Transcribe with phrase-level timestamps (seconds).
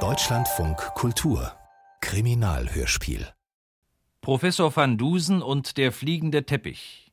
[0.00, 1.52] Deutschlandfunk Kultur.
[2.02, 3.26] Kriminalhörspiel.
[4.20, 7.05] Professor van Dusen und der fliegende Teppich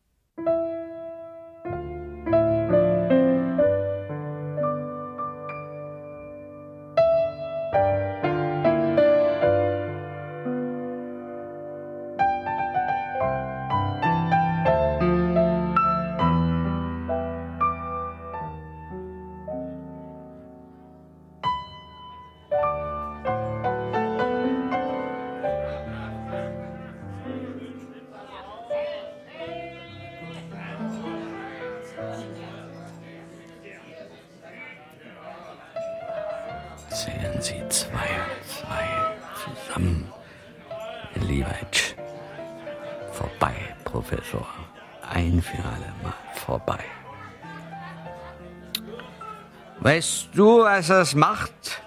[50.75, 51.83] Was das macht?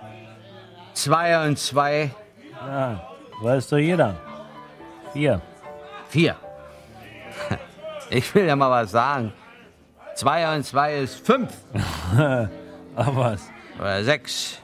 [0.94, 2.08] Zwei und zwei.
[2.52, 3.02] Ja,
[3.42, 4.14] weiß doch jeder.
[5.12, 5.42] Vier.
[6.08, 6.36] Vier.
[8.10, 9.32] Ich will ja mal was sagen.
[10.14, 11.52] Zwei und zwei ist fünf.
[12.96, 13.50] Ach was.
[13.80, 14.60] Oder sechs.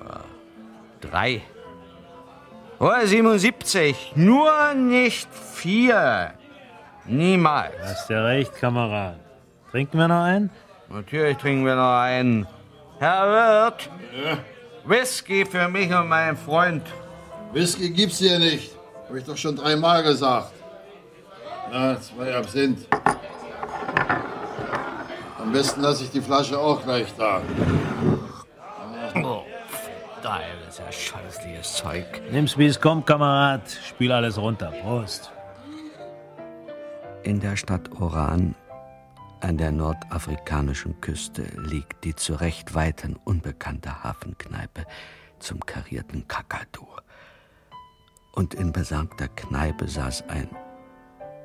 [0.00, 0.24] Oder
[1.00, 1.42] drei.
[2.80, 4.14] Oder 77.
[4.16, 6.34] Nur nicht vier.
[7.04, 7.76] Niemals.
[7.80, 9.20] Hast ja recht, Kamerad.
[9.70, 10.50] Trinken wir noch einen?
[10.92, 12.46] Natürlich trinken wir noch einen.
[12.98, 13.90] Herr Wirt.
[14.84, 16.82] Whisky für mich und meinen Freund.
[17.52, 18.76] Whisky gibt's hier nicht.
[19.08, 20.52] Hab ich doch schon dreimal gesagt.
[21.70, 22.86] Na, zwei Absinth.
[25.38, 27.40] Am besten lasse ich die Flasche auch gleich da.
[29.16, 29.42] Oh,
[30.22, 32.04] da ist ja scheußliches Zeug.
[32.30, 33.62] Nimm's wie es kommt, Kamerad.
[33.88, 34.72] Spiel alles runter.
[34.82, 35.32] Prost.
[37.22, 38.54] In der Stadt Oran
[39.42, 44.84] an der nordafrikanischen Küste liegt die zu Recht weiten unbekannte Hafenkneipe
[45.40, 46.86] zum karierten Kakadu.
[48.32, 50.48] Und in besagter Kneipe saß ein,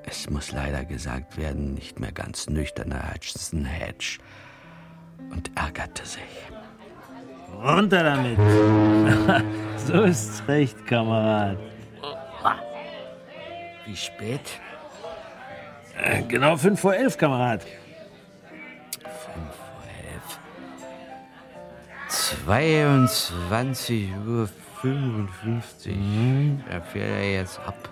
[0.04, 4.20] es muss leider gesagt werden, nicht mehr ganz nüchterner Hutchinson Hedge
[5.32, 6.22] und ärgerte sich.
[7.52, 8.38] Runter damit.
[9.86, 11.58] so ist's recht, Kamerad.
[13.86, 14.62] Wie spät?
[16.02, 17.66] Äh, Genau fünf vor elf, Kamerad.
[22.18, 24.50] 22 Uhr
[24.82, 25.96] 55.
[26.70, 27.90] Da fährt er jetzt ab.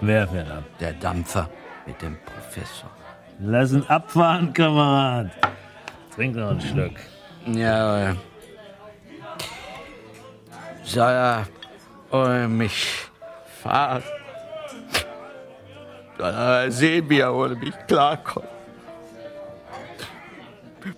[0.00, 0.64] Wer fährt ab?
[0.80, 1.48] Der Dampfer
[1.86, 2.90] mit dem Professor.
[3.38, 5.30] Lass ihn abfahren, Kamerad.
[6.14, 6.94] Trink noch einen Schluck.
[7.46, 8.14] Ja, äh,
[10.82, 11.46] soll er
[12.10, 13.06] ohne mich
[13.62, 14.02] fahren?
[16.18, 18.57] Soll er sehen, wie er ohne mich klarkommt?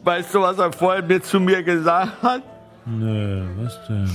[0.03, 2.43] Weißt du, was er vorhin mir zu mir gesagt hat?
[2.87, 4.11] Nö, was denn?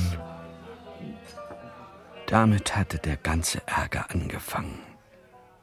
[2.27, 4.79] Damit hatte der ganze Ärger angefangen.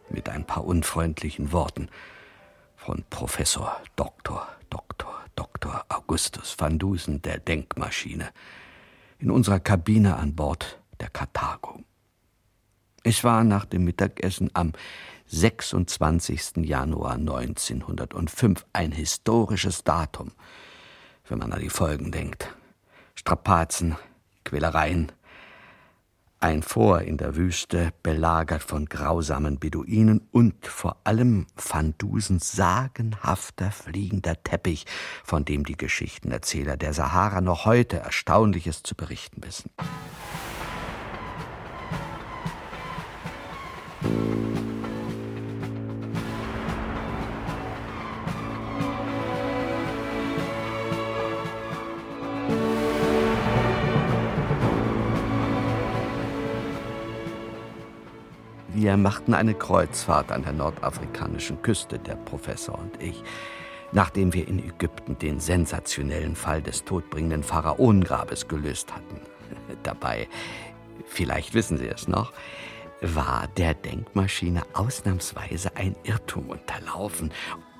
[0.08, 1.88] Mit ein paar unfreundlichen Worten
[2.76, 4.46] von Professor Dr.
[4.70, 5.12] Dr.
[5.34, 5.84] Dr.
[5.88, 8.30] Augustus van Dusen der Denkmaschine
[9.18, 11.80] in unserer Kabine an Bord der Karthago.
[13.04, 14.72] Es war nach dem Mittagessen am
[15.32, 16.58] 26.
[16.58, 20.32] Januar 1905 ein historisches Datum,
[21.26, 22.54] wenn man an die Folgen denkt.
[23.14, 23.96] Strapazen,
[24.44, 25.10] Quälereien,
[26.38, 33.70] ein Fort in der Wüste, belagert von grausamen Beduinen und vor allem Van Dusens sagenhafter
[33.70, 34.84] fliegender Teppich,
[35.24, 39.70] von dem die Geschichtenerzähler der Sahara noch heute Erstaunliches zu berichten wissen.
[59.02, 63.22] Machten eine Kreuzfahrt an der nordafrikanischen Küste, der Professor und ich,
[63.92, 69.20] nachdem wir in Ägypten den sensationellen Fall des todbringenden Pharaonengrabes gelöst hatten.
[69.82, 70.28] Dabei,
[71.06, 72.32] vielleicht wissen Sie es noch,
[73.02, 77.32] war der Denkmaschine ausnahmsweise ein Irrtum unterlaufen.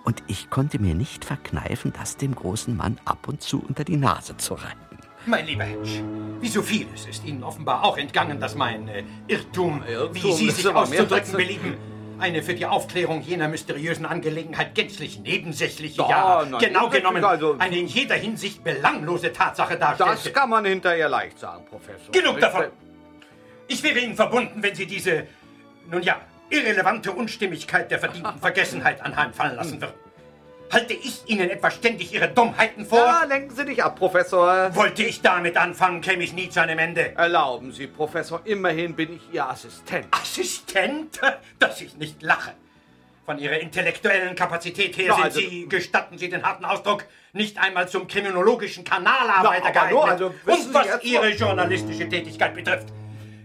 [0.05, 3.97] Und ich konnte mir nicht verkneifen, das dem großen Mann ab und zu unter die
[3.97, 4.92] Nase zu reiben.
[5.27, 6.03] Mein lieber Hedge,
[6.41, 9.83] wie so vieles ist Ihnen offenbar auch entgangen, dass mein äh, Irrtum,
[10.13, 11.77] wie Sie sich auszudrücken belieben,
[12.19, 16.09] eine für die Aufklärung jener mysteriösen Angelegenheit gänzlich nebensächliche, Ja,
[16.43, 20.33] ja, na, genau genommen also- eine in jeder Hinsicht belanglose Tatsache darstellte.
[20.33, 22.11] kann man hinterher leicht sagen, Professor.
[22.13, 22.65] Genug davon!
[23.69, 25.27] Ich wäre Ihnen verbunden, wenn Sie diese,
[25.91, 26.21] nun ja,
[26.51, 29.95] irrelevante Unstimmigkeit der verdienten Vergessenheit anheimfallen lassen würden.
[30.73, 32.99] Halte ich Ihnen etwa ständig Ihre Dummheiten vor?
[32.99, 34.75] Ja, lenken Sie nicht ab, Professor.
[34.75, 37.15] Wollte ich damit anfangen, käme ich nie zu einem Ende.
[37.17, 40.07] Erlauben Sie, Professor, immerhin bin ich Ihr Assistent.
[40.11, 41.21] Assistent?
[41.59, 42.53] Dass ich nicht lache.
[43.27, 47.05] Von Ihrer intellektuellen Kapazität her Ja, sind also- Sie, gestatten Sie den harten Ausdruck,
[47.35, 50.11] nicht einmal zum kriminologischen Kanalarbeiter Na, nur, geeignet.
[50.11, 52.87] also Und was Ihre journalistische Tätigkeit betrifft,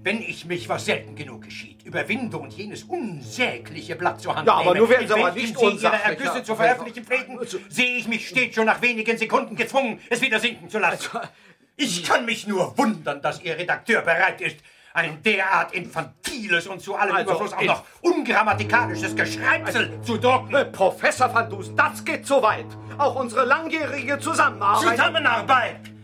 [0.03, 4.53] wenn ich mich, was selten genug geschieht, überwinde und jenes unsägliche Blatt zur Hand Ja,
[4.53, 7.39] aber nehme, nur werden Sie aber nicht Sie Ihre Ergüsse zu veröffentlichen pflegen,
[7.69, 11.09] sehe ich mich stets schon nach wenigen Sekunden gezwungen, es wieder sinken zu lassen.
[11.13, 11.27] Also,
[11.75, 14.57] Ich kann mich nur wundern, dass Ihr Redakteur bereit ist,
[14.93, 20.55] ein derart infantiles und zu allem Also, Überfluss auch noch ungrammatikalisches Geschreibsel zu drucken.
[20.55, 22.65] Äh, Professor Van Dusen, das geht zu weit.
[22.97, 24.97] Auch unsere langjährige Zusammenarbeit.
[24.97, 25.96] Zusammenarbeit!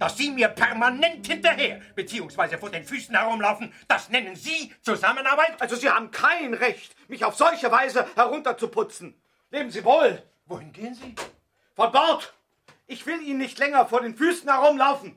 [0.00, 5.60] Dass Sie mir permanent hinterher beziehungsweise vor den Füßen herumlaufen, das nennen Sie Zusammenarbeit?
[5.60, 9.20] Also Sie haben kein Recht, mich auf solche Weise herunterzuputzen.
[9.50, 10.22] Leben Sie wohl.
[10.46, 11.14] Wohin gehen Sie?
[11.76, 12.32] Von Bord.
[12.86, 15.16] Ich will Ihnen nicht länger vor den Füßen herumlaufen.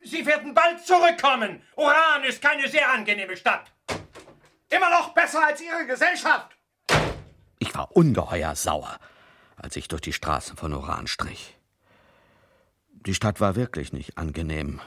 [0.00, 1.62] Sie werden bald zurückkommen.
[1.74, 3.72] Oran ist keine sehr angenehme Stadt.
[4.68, 6.54] Immer noch besser als Ihre Gesellschaft.
[7.58, 8.98] Ich war ungeheuer sauer,
[9.56, 11.56] als ich durch die Straßen von Oran strich.
[13.04, 14.80] Die Stadt war wirklich nicht angenehm.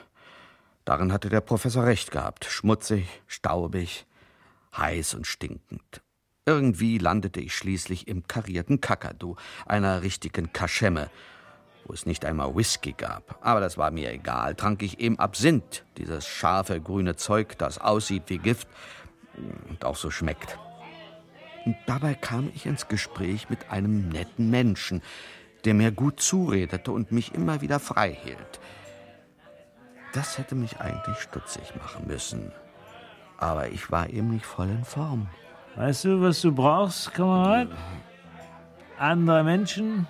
[0.85, 2.45] Darin hatte der Professor recht gehabt.
[2.45, 4.05] Schmutzig, staubig,
[4.77, 6.01] heiß und stinkend.
[6.45, 9.35] Irgendwie landete ich schließlich im karierten Kakadu,
[9.65, 11.09] einer richtigen Kaschemme,
[11.83, 13.37] wo es nicht einmal Whisky gab.
[13.41, 14.55] Aber das war mir egal.
[14.55, 18.69] Trank ich eben Absinth, dieses scharfe grüne Zeug, das aussieht wie Gift
[19.67, 20.57] und auch so schmeckt.
[21.65, 25.01] Und dabei kam ich ins Gespräch mit einem netten Menschen,
[25.65, 28.59] der mir gut zuredete und mich immer wieder frei hielt.
[30.13, 32.51] Das hätte mich eigentlich stutzig machen müssen.
[33.37, 35.27] Aber ich war eben nicht voll in Form.
[35.75, 37.67] Weißt du, was du brauchst, Kamerad?
[38.97, 40.07] Andere Menschen,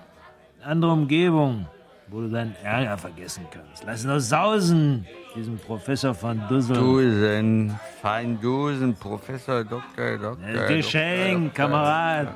[0.62, 1.66] andere Umgebung,
[2.06, 3.82] wo du deinen Ärger vergessen kannst.
[3.84, 5.04] Lass nur sausen,
[5.34, 6.76] diesen Professor von Dussel.
[6.76, 10.66] Dusen, Fein Dusen, Professor, Doktor, Doktor.
[10.68, 12.28] Geschenk, Kamerad.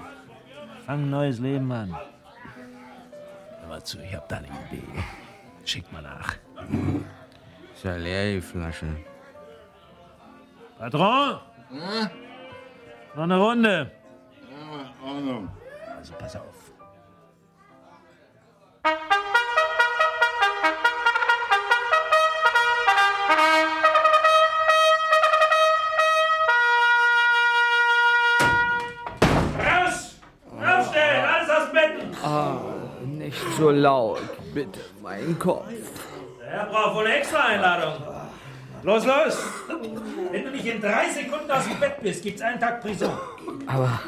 [0.84, 1.94] Fang ein neues Leben an.
[3.70, 4.82] Mal zu, ich hab da eine Idee.
[5.64, 6.34] Schick mal nach.
[7.72, 8.96] Ist ja leer, die Flasche.
[10.76, 11.38] Patron?
[13.14, 13.92] Noch eine Runde.
[14.50, 15.48] Ja, Ordnung.
[15.96, 16.72] Also pass auf.
[34.10, 35.66] So laut, bitte, mein Kopf.
[36.44, 38.02] Herr braucht wohl eine extra Einladung.
[38.82, 39.38] Los, los!
[40.32, 43.10] Wenn du nicht in drei Sekunden aus dem Bett bist, gibt's einen Tag Prison.
[43.66, 44.00] Aber,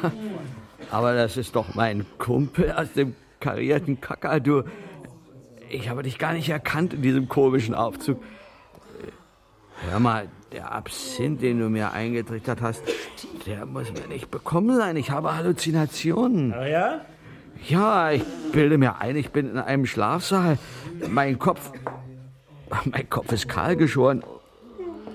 [0.89, 4.63] aber das ist doch mein Kumpel aus dem karierten Kakadu.
[5.69, 8.21] Ich habe dich gar nicht erkannt in diesem komischen Aufzug.
[9.89, 12.81] Hör mal, der Absinth, den du mir eingetrichtert hast,
[13.45, 14.97] der muss mir nicht bekommen sein.
[14.97, 16.53] Ich habe Halluzinationen.
[16.55, 17.01] Ach ja?
[17.67, 20.57] Ja, ich bilde mir ein, ich bin in einem Schlafsaal.
[21.07, 21.71] Mein Kopf.
[22.85, 24.23] Mein Kopf ist kahl geschoren.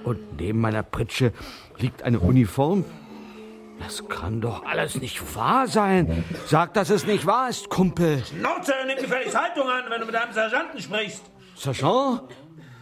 [0.05, 1.33] Und neben meiner Pritsche
[1.79, 2.85] liegt eine Uniform.
[3.81, 6.25] Das kann doch alles nicht wahr sein.
[6.47, 8.23] Sag, dass es nicht wahr ist, Kumpel.
[8.25, 11.23] Schnauze, nimm gefälligst Haltung an, wenn du mit einem Sergeanten sprichst.
[11.55, 12.23] Sergeant?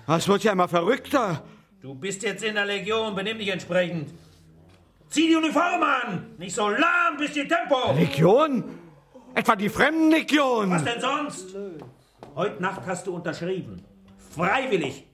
[0.07, 1.43] Das wird ja immer verrückter.
[1.83, 4.11] Du bist jetzt in der Legion, benimm dich entsprechend.
[5.09, 6.27] Zieh die Uniform an!
[6.39, 7.93] Nicht so lahm, bist ihr Tempo!
[7.95, 8.65] Legion?
[9.37, 10.71] Etwa die Fremdenlegion?
[10.71, 11.55] Was denn sonst?
[12.35, 13.85] Heute Nacht hast du unterschrieben.
[14.35, 15.07] Freiwillig.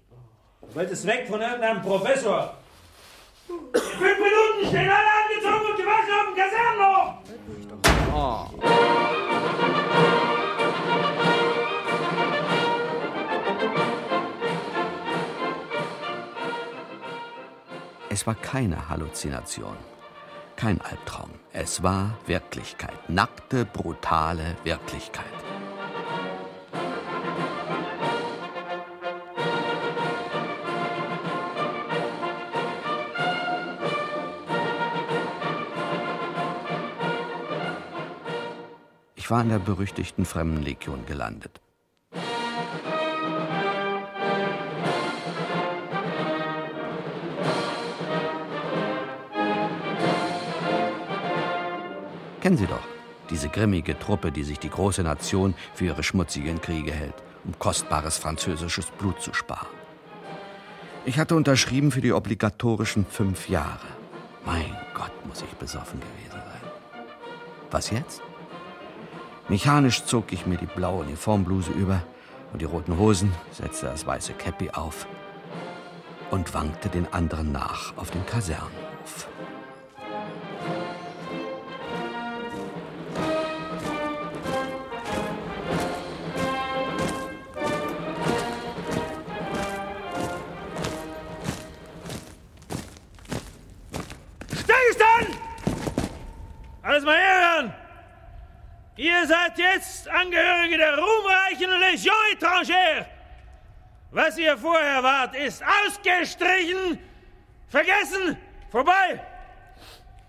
[0.60, 2.54] Du wolltest weg von irgendeinem Professor.
[3.48, 7.08] In fünf Minuten stehen alle angezogen und gewaschen auf dem Kasernenhof!
[18.08, 19.76] Es war keine Halluzination,
[20.62, 21.30] kein Albtraum.
[21.52, 25.24] Es war Wirklichkeit, nackte, brutale Wirklichkeit.
[39.16, 41.60] Ich war in der berüchtigten Fremdenlegion gelandet.
[52.52, 52.86] Kennen Sie doch,
[53.30, 57.14] diese grimmige Truppe, die sich die große Nation für ihre schmutzigen Kriege hält,
[57.46, 59.68] um kostbares französisches Blut zu sparen.
[61.06, 63.86] Ich hatte unterschrieben für die obligatorischen fünf Jahre.
[64.44, 66.70] Mein Gott, muss ich besoffen gewesen sein.
[67.70, 68.20] Was jetzt?
[69.48, 72.02] Mechanisch zog ich mir die blaue Uniformbluse über
[72.52, 75.06] und die roten Hosen, setzte das weiße Käppi auf
[76.30, 78.81] und wankte den anderen nach auf den Kasernenhof.
[104.32, 106.98] Was ihr vorher wart, ist ausgestrichen,
[107.68, 108.38] vergessen,
[108.70, 109.22] vorbei.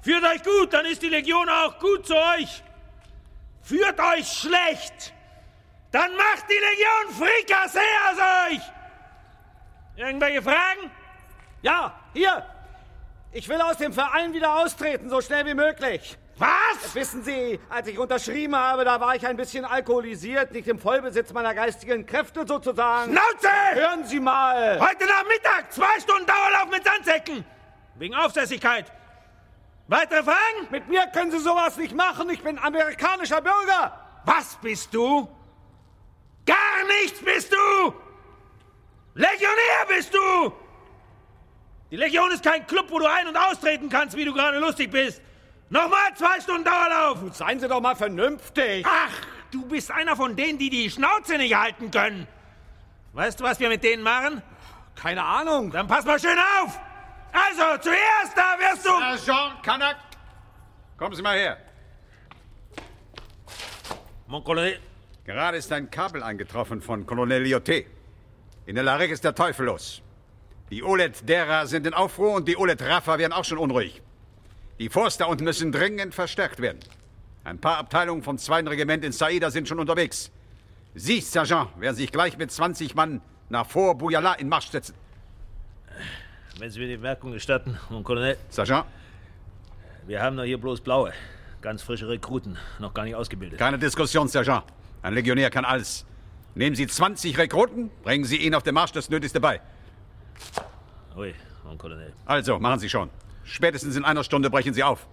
[0.02, 2.62] Führt euch gut, dann ist die Legion auch gut zu euch.
[3.62, 5.14] Führt euch schlecht,
[5.92, 7.80] dann macht die Legion Frikassee
[8.10, 8.62] aus euch.
[9.96, 10.92] Irgendwelche Fragen?
[11.62, 12.46] Ja, hier.
[13.32, 16.18] Ich will aus dem Verein wieder austreten, so schnell wie möglich.
[16.38, 16.96] Was?
[16.96, 21.32] Wissen Sie, als ich unterschrieben habe, da war ich ein bisschen alkoholisiert, nicht im Vollbesitz
[21.32, 23.12] meiner geistigen Kräfte sozusagen.
[23.12, 23.50] Schnauze!
[23.74, 24.80] Hören Sie mal!
[24.80, 27.46] Heute Nachmittag, zwei Stunden Dauerlauf mit Sandsäcken.
[27.96, 28.92] Wegen Aufsässigkeit.
[29.88, 30.68] Weitere Fragen?
[30.72, 34.00] Mit mir können Sie sowas nicht machen, ich bin amerikanischer Bürger!
[34.26, 35.30] Was bist du?
[36.46, 37.94] Gar nichts bist du!
[39.14, 40.54] Legionär bist du!
[41.92, 44.90] Die Legion ist kein Club, wo du ein- und austreten kannst, wie du gerade lustig
[44.90, 45.22] bist.
[45.74, 47.18] Nochmal zwei Stunden Dauerlauf!
[47.36, 48.86] Seien Sie doch mal vernünftig!
[48.88, 49.12] Ach,
[49.50, 52.28] du bist einer von denen, die die Schnauze nicht halten können.
[53.14, 54.44] Weißt du, was wir mit denen machen?
[54.96, 55.72] Keine Ahnung.
[55.72, 56.80] Dann pass mal schön auf!
[57.32, 59.18] Also, zuerst da wirst du...
[59.18, 59.96] Sergeant Kanak,
[60.96, 61.58] kommen Sie mal her.
[64.28, 64.80] Mon Colonel,
[65.26, 67.88] Gerade ist ein Kabel eingetroffen von Colonel Lyoté.
[68.68, 70.04] In der Larek ist der Teufel los.
[70.70, 74.04] Die Olet derer sind in Aufruhr und die Olet Rafa werden auch schon unruhig.
[74.80, 76.80] Die Forster unten müssen dringend verstärkt werden.
[77.44, 78.62] Ein paar Abteilungen vom 2.
[78.62, 80.32] Regiment in Saida sind schon unterwegs.
[80.96, 84.96] Sie, Sergeant, werden sich gleich mit 20 Mann nach Fort Bouyala in Marsch setzen.
[86.60, 88.86] wenn Sie mir die Bemerkung gestatten, Mon Colonel, Sergeant,
[90.06, 91.14] wir haben doch hier bloß Blaue.
[91.62, 93.58] Ganz frische Rekruten, noch gar nicht ausgebildet.
[93.58, 94.64] keine Diskussion, Sergeant.
[95.02, 96.06] Ein Legionär kann alles.
[96.56, 99.60] Nehmen Sie 20 Rekruten, bringen Sie ihnen auf dem Marsch das Nötigste bei.
[101.16, 103.10] Ui, Mon Colonel, Also, machen Sie schon.
[103.44, 105.06] Spätestens in einer Stunde brechen Sie auf.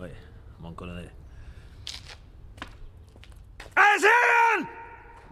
[0.00, 0.10] ui,
[0.58, 1.10] Mon Colonel.
[3.74, 4.68] Alles hören!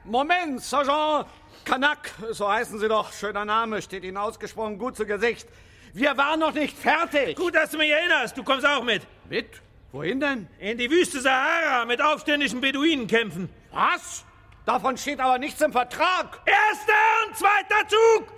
[0.04, 1.26] Moment, Sergeant
[1.64, 3.12] Kanak, so heißen Sie doch.
[3.12, 5.48] Schöner Name, steht Ihnen ausgesprochen gut zu Gesicht.
[5.94, 7.36] Wir waren noch nicht fertig.
[7.36, 8.36] Gut, dass du mich erinnerst.
[8.36, 9.02] Du kommst auch mit.
[9.30, 9.62] Mit?
[9.92, 10.48] Wohin denn?
[10.58, 13.48] In die Wüste Sahara mit aufständischen Beduinen kämpfen.
[13.70, 14.24] Was?
[14.66, 16.40] Davon steht aber nichts im Vertrag.
[16.44, 16.92] Erster
[17.26, 18.28] und zweiter Zug!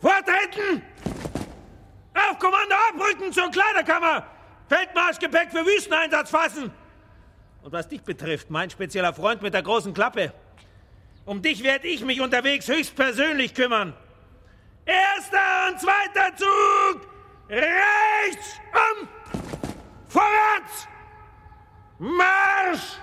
[0.00, 0.82] Vortreten!
[2.14, 4.26] Auf Kommando abrücken zur Kleiderkammer!
[4.68, 6.70] Feldmarschgepäck für Wüsteneinsatz fassen!
[7.62, 10.32] Und was dich betrifft, mein spezieller Freund mit der großen Klappe.
[11.24, 13.94] Um dich werde ich mich unterwegs höchstpersönlich kümmern.
[14.84, 17.06] Erster und zweiter Zug!
[17.48, 19.08] Rechts um!
[20.08, 20.88] Vorwärts!
[21.98, 22.98] Marsch!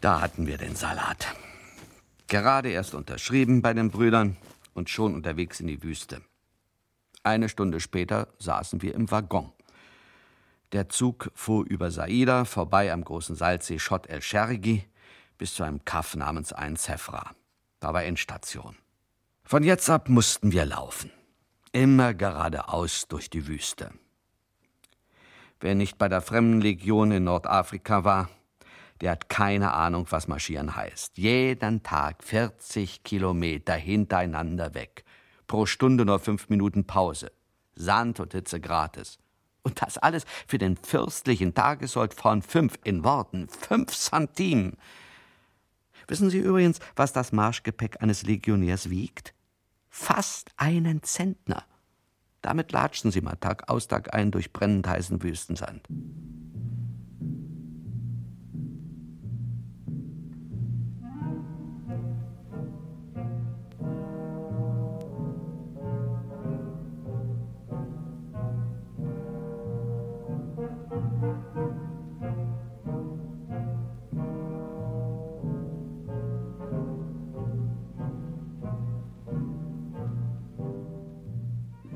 [0.00, 1.34] Da hatten wir den Salat.
[2.28, 4.36] Gerade erst unterschrieben bei den Brüdern
[4.74, 6.20] und schon unterwegs in die Wüste.
[7.22, 9.52] Eine Stunde später saßen wir im Waggon.
[10.72, 14.84] Der Zug fuhr über Saida vorbei am großen Salzsee Schott el Shergi
[15.38, 17.34] bis zu einem Kaff namens Ein Zefra.
[17.80, 18.76] Da war Endstation.
[19.44, 21.10] Von jetzt ab mussten wir laufen.
[21.72, 23.92] Immer geradeaus durch die Wüste.
[25.60, 28.28] Wer nicht bei der Fremdenlegion in Nordafrika war,
[29.00, 31.18] der hat keine Ahnung, was marschieren heißt.
[31.18, 35.04] Jeden Tag 40 Kilometer hintereinander weg.
[35.46, 37.32] Pro Stunde nur fünf Minuten Pause.
[37.74, 39.18] Sand und Hitze gratis.
[39.62, 44.74] Und das alles für den fürstlichen Tagessold von fünf, in Worten, fünf Centime.
[46.06, 49.34] Wissen Sie übrigens, was das Marschgepäck eines Legionärs wiegt?
[49.88, 51.64] Fast einen Zentner.
[52.42, 55.86] Damit latschen Sie mal Tag aus, Tag ein durch brennend heißen Wüstensand.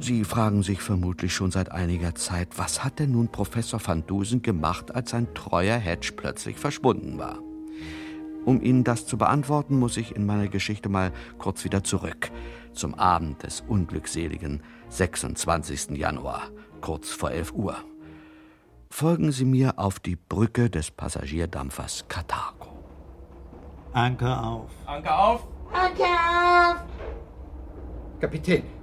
[0.08, 4.40] Sie fragen sich vermutlich schon seit einiger Zeit, was hat denn nun Professor van Dusen
[4.40, 7.40] gemacht, als sein treuer Hedge plötzlich verschwunden war?
[8.46, 12.30] Um Ihnen das zu beantworten, muss ich in meiner Geschichte mal kurz wieder zurück,
[12.72, 15.90] zum Abend des unglückseligen 26.
[15.90, 16.44] Januar,
[16.80, 17.76] kurz vor 11 Uhr.
[18.88, 22.78] folgen Sie mir auf die Brücke des Passagierdampfers Karthago.
[23.92, 24.70] Anker auf.
[24.86, 25.46] Anker auf!
[25.70, 26.84] Anker auf!
[28.20, 28.77] Kapitän.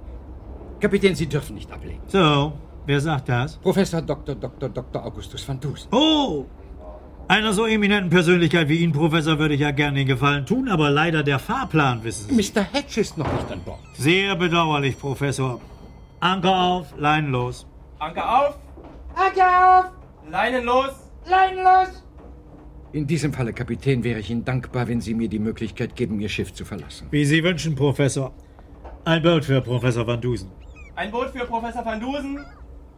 [0.80, 2.00] Kapitän, Sie dürfen nicht ablegen.
[2.08, 2.52] So,
[2.86, 3.56] wer sagt das?
[3.58, 4.34] Professor Dr.
[4.34, 4.68] Dr.
[4.68, 5.04] Dr.
[5.04, 5.88] Augustus van Dusen.
[5.92, 6.44] Oh!
[7.28, 10.90] Einer so eminenten Persönlichkeit wie Ihnen, Professor, würde ich ja gerne den Gefallen tun, aber
[10.90, 12.36] leider der Fahrplan, wissen Sie.
[12.36, 12.62] Mr.
[12.62, 13.80] Hedge ist noch nicht an Bord.
[13.94, 15.60] Sehr bedauerlich, Professor.
[16.20, 17.66] Anker auf, Leinen los.
[17.98, 18.58] Anker auf!
[19.16, 20.30] Anker auf!
[20.30, 20.90] Leinen los!
[21.28, 22.02] Leinen los!
[22.92, 26.28] In diesem Falle, Kapitän, wäre ich Ihnen dankbar, wenn Sie mir die Möglichkeit geben, Ihr
[26.28, 27.08] Schiff zu verlassen.
[27.10, 28.32] Wie Sie wünschen, Professor.
[29.04, 30.50] Ein Boot für Professor Van Dusen.
[30.96, 32.38] Ein Boot für Professor van Dusen.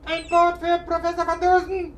[0.05, 1.93] Ein Boot für Professor Van Dusen!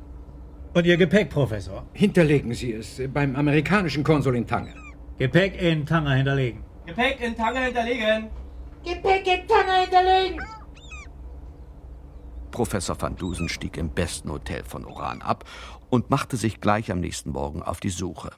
[0.73, 1.85] Und Ihr Gepäck, Professor?
[1.93, 4.73] Hinterlegen Sie es beim amerikanischen Konsul in Tanger.
[5.19, 6.63] Gepäck in Tanger hinterlegen.
[6.87, 8.31] Gepäck in Tanger hinterlegen.
[8.83, 10.41] Gepäck in Tanger hinterlegen!
[12.49, 15.45] Professor van Dusen stieg im besten Hotel von Oran ab
[15.91, 18.31] und machte sich gleich am nächsten Morgen auf die Suche.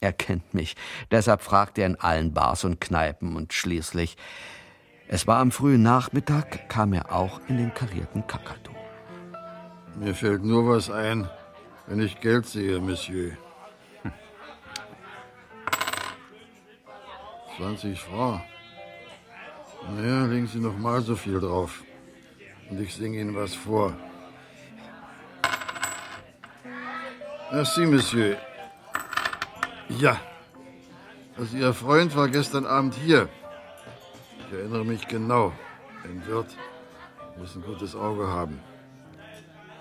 [0.00, 0.74] Er kennt mich,
[1.10, 4.16] deshalb fragte er in allen Bars und Kneipen und schließlich,
[5.14, 8.72] es war am frühen Nachmittag, kam er auch in den karierten Kakadu.
[9.94, 11.28] Mir fällt nur was ein,
[11.86, 13.36] wenn ich Geld sehe, Monsieur.
[14.02, 14.12] Hm.
[17.58, 18.42] 20 Francs.
[19.94, 21.84] Naja, legen Sie noch mal so viel drauf.
[22.70, 23.92] Und ich singe Ihnen was vor.
[27.50, 28.38] Merci, Monsieur.
[29.90, 30.16] Ja.
[31.36, 33.28] Also Ihr Freund war gestern Abend hier.
[34.52, 35.50] Ich erinnere mich genau.
[36.04, 36.58] Ein Wirt
[37.38, 38.60] muss ein gutes Auge haben.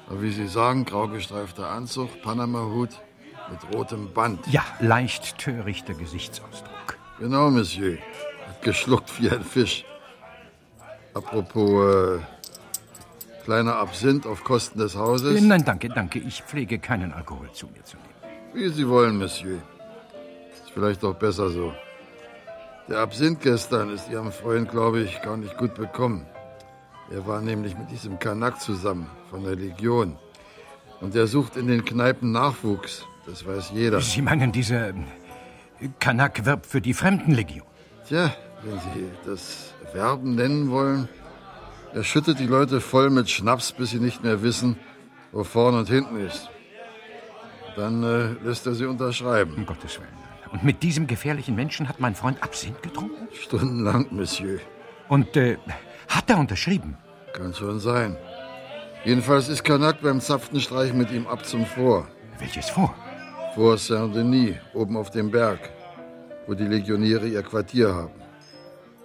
[0.08, 2.92] Aber wie Sie sagen, grau gestreifter Anzug, Panama-Hut
[3.50, 4.48] mit rotem Band.
[4.48, 6.98] Ja, leicht törichter Gesichtsausdruck.
[7.20, 7.98] Genau, Monsieur.
[8.48, 9.84] Hat geschluckt wie ein Fisch.
[11.14, 12.20] Apropos, äh,
[13.44, 15.42] kleiner Absinth auf Kosten des Hauses.
[15.42, 16.20] Nein, danke, danke.
[16.20, 18.10] Ich pflege keinen Alkohol zu mir zu nehmen.
[18.54, 19.58] Wie Sie wollen, Monsieur.
[20.54, 21.74] Ist vielleicht auch besser so.
[22.90, 26.26] Der Absinth gestern ist Ihrem Freund, glaube ich, gar nicht gut bekommen.
[27.12, 30.18] Er war nämlich mit diesem Kanak zusammen, von der Legion.
[31.00, 33.06] Und er sucht in den Kneipen Nachwuchs.
[33.26, 34.02] Das weiß jeder.
[34.02, 34.94] Sie meinen, dieser äh,
[36.00, 37.66] Kanak wirbt für die Fremdenlegion?
[38.08, 41.10] Tja, wenn Sie das Werben nennen wollen.
[41.94, 44.78] Er schüttet die Leute voll mit Schnaps, bis sie nicht mehr wissen,
[45.32, 46.50] wo vorne und hinten ist.
[47.76, 49.56] Dann äh, lässt er sie unterschreiben.
[49.56, 50.21] Um Gottes Willen.
[50.52, 53.28] Und mit diesem gefährlichen Menschen hat mein Freund Absinth getrunken?
[53.34, 54.60] Stundenlang, Monsieur.
[55.08, 55.58] Und äh,
[56.08, 56.98] hat er unterschrieben?
[57.34, 58.18] Kann schon sein.
[59.06, 62.08] Jedenfalls ist Kanak beim Zapfenstreich mit ihm ab zum Vor.
[62.38, 62.94] Welches vor?
[63.56, 65.60] Vor Saint-Denis, oben auf dem Berg,
[66.48, 68.22] wo die Legionäre ihr Quartier haben.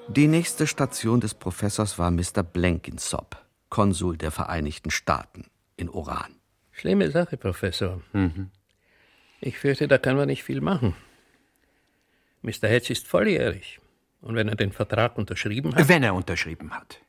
[0.09, 2.43] Die nächste Station des Professors war Mr.
[2.43, 3.37] Blenkinsop,
[3.71, 6.37] Konsul der Vereinigten Staaten in Oran.
[6.73, 8.01] Schlimme Sache, Professor.
[9.41, 10.95] Ich fürchte, da kann man nicht viel machen.
[12.47, 12.69] Mr.
[12.69, 13.81] Hedge ist volljährig.
[14.21, 15.89] Und wenn er den Vertrag unterschrieben hat.
[15.89, 17.01] Wenn er unterschrieben hat.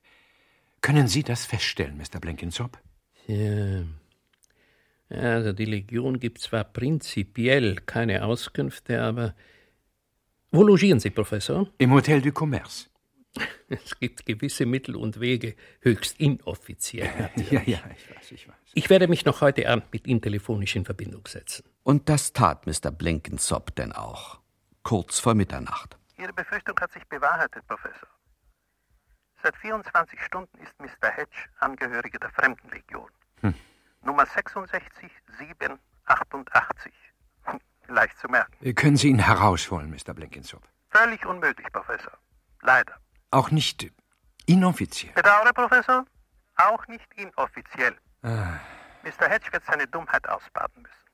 [0.82, 2.20] Können Sie das feststellen, Mr.
[2.20, 2.78] Blenkinsop?
[3.28, 3.84] Ja.
[5.10, 9.36] Also die Legion gibt zwar prinzipiell keine Auskünfte, aber.
[10.52, 11.70] Wo logieren Sie, Professor?
[11.78, 12.88] Im Hotel du Commerce.
[13.70, 17.30] Es gibt gewisse Mittel und Wege, höchst inoffiziell.
[17.52, 18.56] Ja, ja, ich weiß, ich weiß.
[18.74, 21.66] Ich werde mich noch heute Abend mit Ihnen telefonisch in Verbindung setzen.
[21.84, 22.92] Und das tat Mr.
[22.92, 24.40] Blenkinsop denn auch,
[24.88, 25.98] kurz vor Mitternacht.
[26.18, 28.08] Ihre Befürchtung hat sich bewahrheitet, Professor.
[29.44, 31.12] Seit 24 Stunden ist Mr.
[31.12, 33.10] Hedge Angehöriger der Fremdenlegion.
[33.42, 33.54] Hm.
[34.02, 36.94] Nummer 66788.
[37.90, 38.76] Leicht zu merken.
[38.76, 40.14] Können Sie ihn herausholen, Mr.
[40.14, 40.64] Blenkinsop?
[40.90, 42.14] Völlig unmöglich, Professor.
[42.62, 42.96] Leider.
[43.32, 43.92] Auch nicht
[44.46, 45.12] inoffiziell.
[45.16, 46.06] Bedauere, Professor?
[46.56, 47.98] Auch nicht inoffiziell.
[48.24, 48.54] Ah,
[49.04, 49.28] Mr.
[49.28, 51.07] Hedge wird seine Dummheit ausbaden müssen.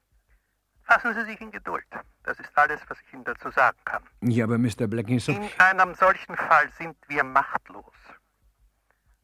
[0.85, 1.85] Fassen Sie sich in Geduld.
[2.23, 4.03] Das ist alles, was ich Ihnen dazu sagen kann.
[4.21, 4.87] ja, aber Mr.
[4.87, 5.35] Blenkinsop.
[5.35, 7.93] In einem solchen Fall sind wir machtlos.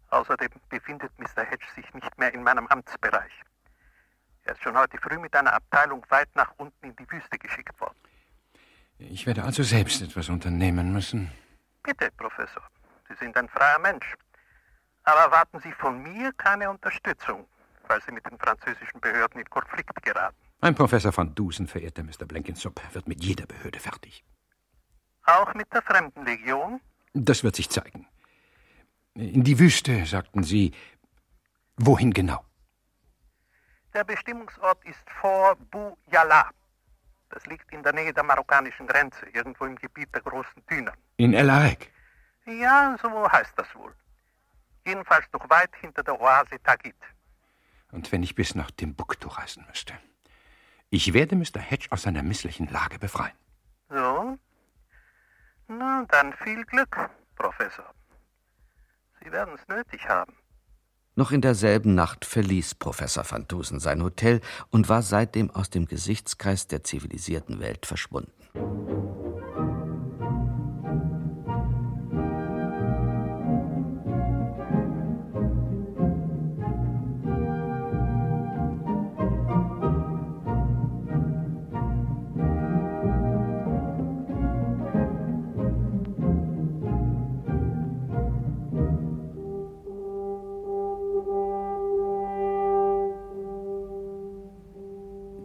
[0.10, 1.44] Außerdem befindet Mr.
[1.44, 3.32] Hedge sich nicht mehr in meinem Amtsbereich.
[4.46, 7.80] Er ist schon heute früh mit einer Abteilung weit nach unten in die Wüste geschickt
[7.80, 7.98] worden.
[8.98, 11.32] Ich werde also selbst etwas unternehmen müssen.
[11.84, 12.64] Bitte, Professor.
[13.08, 14.16] Sie sind ein freier Mensch.
[15.04, 17.46] Aber erwarten Sie von mir keine Unterstützung,
[17.88, 20.36] weil Sie mit den französischen Behörden in Konflikt geraten.
[20.62, 22.26] Ein Professor von Dusen, verehrter Mr.
[22.26, 24.26] Blenkinsop, wird mit jeder Behörde fertig.
[25.24, 26.82] Auch mit der Fremdenlegion?
[27.14, 28.08] Das wird sich zeigen.
[29.14, 30.74] In die Wüste, sagten Sie.
[31.78, 32.44] Wohin genau?
[33.94, 36.52] Der Bestimmungsort ist Fort Bou-Yala.
[37.30, 40.94] Das liegt in der Nähe der marokkanischen Grenze, irgendwo im Gebiet der großen Dünen.
[41.18, 41.92] In El Arek.
[42.46, 43.96] Ja, so heißt das wohl.
[44.86, 46.96] Jedenfalls noch weit hinter der Oase Tagit.
[47.92, 49.94] Und wenn ich bis nach Timbuktu reisen müsste.
[50.92, 51.60] Ich werde Mr.
[51.60, 53.36] Hedge aus seiner misslichen Lage befreien.
[53.90, 54.38] So?
[55.68, 57.94] Na, dann viel Glück, Professor.
[59.24, 60.34] Sie werden es nötig haben.
[61.16, 65.86] Noch in derselben Nacht verließ Professor van Dusen sein Hotel und war seitdem aus dem
[65.86, 68.32] Gesichtskreis der zivilisierten Welt verschwunden.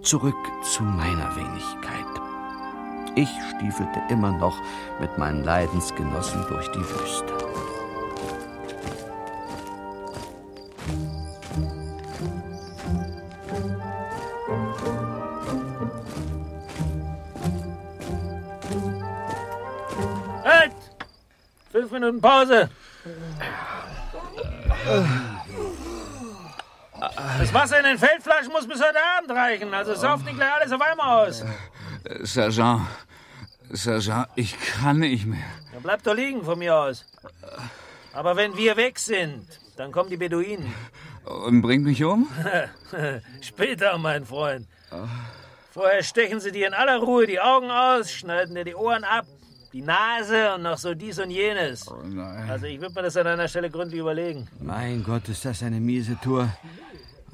[0.05, 2.05] Zurück zu meiner Wenigkeit.
[3.15, 4.55] Ich stiefelte immer noch
[5.01, 7.33] mit meinen Leidensgenossen durch die Wüste.
[20.45, 20.73] Halt!
[21.73, 22.69] Fünf Minuten Pause.
[27.17, 30.73] Das Wasser in den Feldflaschen muss bis heute Abend reichen, also sauft nicht gleich alles
[30.73, 31.45] auf einmal aus.
[32.23, 32.83] Sergeant,
[33.71, 35.45] Sergeant, ich kann nicht mehr.
[35.73, 37.05] Dann bleib doch liegen von mir aus.
[38.13, 39.47] Aber wenn wir weg sind,
[39.77, 40.73] dann kommen die Beduinen.
[41.25, 42.29] Und bringt mich um?
[43.41, 44.67] Später, mein Freund.
[45.71, 49.27] Vorher stechen sie dir in aller Ruhe die Augen aus, schneiden dir die Ohren ab,
[49.73, 51.89] die Nase und noch so dies und jenes.
[51.89, 52.49] Oh nein.
[52.49, 54.47] Also ich würde mir das an deiner Stelle gründlich überlegen.
[54.61, 56.49] Mein Gott, ist das eine miese Tour.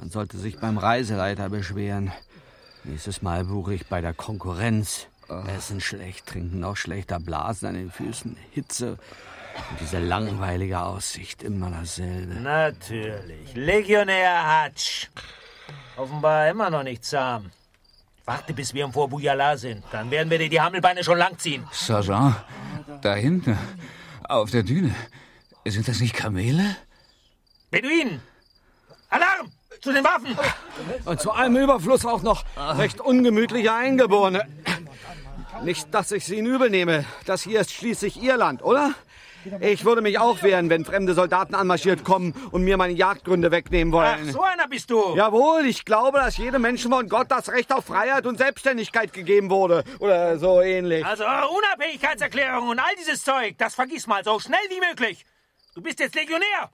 [0.01, 2.11] Man sollte sich beim Reiseleiter beschweren.
[2.85, 5.09] Nächstes Mal buche ich bei der Konkurrenz.
[5.55, 11.71] Essen schlecht, trinken noch schlechter, Blasen an den Füßen, Hitze und diese langweilige Aussicht, immer
[11.71, 12.35] dasselbe.
[12.35, 13.55] Natürlich.
[13.55, 15.09] Legionär Hatsch.
[15.97, 17.51] Offenbar immer noch nicht zahm.
[18.25, 19.85] Warte, bis wir im Fort Bujala sind.
[19.93, 21.65] Dann werden wir dir die Hammelbeine schon langziehen.
[21.73, 22.37] Sergeant,
[23.03, 23.57] da hinten,
[24.25, 24.95] auf der Düne.
[25.67, 26.75] Sind das nicht Kamele?
[27.71, 28.23] Beduinen!
[29.11, 29.53] Alarm!
[29.81, 30.37] Zu den Waffen!
[31.05, 32.45] Und zu allem Überfluss auch noch
[32.79, 34.47] recht ungemütliche Eingeborene.
[35.63, 37.05] Nicht, dass ich sie Ihnen übel nehme.
[37.27, 38.95] Das hier ist schließlich Ihr Land, oder?
[39.61, 43.95] Ich würde mich auch wehren, wenn fremde Soldaten anmarschiert kommen und mir meine Jagdgründe wegnehmen
[43.95, 44.33] Ach, wollen.
[44.33, 45.17] so einer bist du!
[45.17, 49.49] Jawohl, ich glaube, dass jedem Menschen von Gott das Recht auf Freiheit und Selbstständigkeit gegeben
[49.49, 49.83] wurde.
[49.99, 51.07] Oder so ähnlich.
[51.07, 55.25] Also Unabhängigkeitserklärung und all dieses Zeug, das vergiss mal so schnell wie möglich.
[55.75, 56.71] Du bist jetzt Legionär.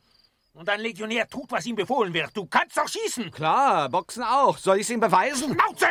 [0.56, 2.34] Und ein Legionär tut, was ihm befohlen wird.
[2.34, 3.30] Du kannst doch schießen.
[3.30, 4.56] Klar, Boxen auch.
[4.56, 5.52] Soll ich es ihm beweisen?
[5.52, 5.86] Schnauze!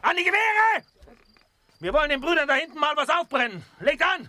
[0.00, 0.84] An die Gewehre!
[1.80, 3.64] Wir wollen den Brüdern da hinten mal was aufbrennen.
[3.80, 4.28] Legt an!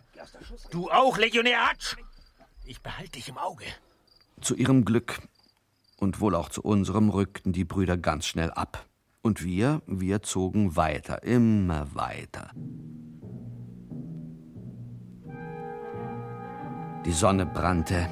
[0.71, 1.95] Du auch, Legionär Hatsch.
[2.65, 3.65] Ich behalte dich im Auge.
[4.41, 5.19] Zu ihrem Glück
[5.97, 8.87] und wohl auch zu unserem rückten die Brüder ganz schnell ab.
[9.21, 12.49] Und wir, wir zogen weiter, immer weiter.
[17.05, 18.09] Die Sonne brannte.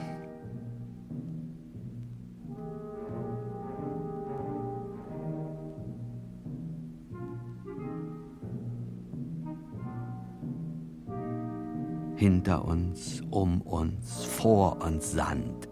[12.20, 15.70] Hinter uns, um uns, vor uns Sand.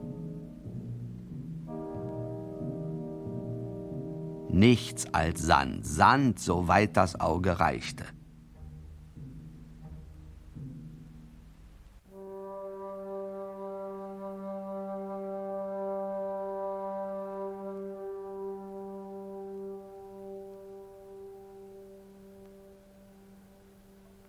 [4.47, 8.05] Nichts als Sand, Sand, soweit das Auge reichte.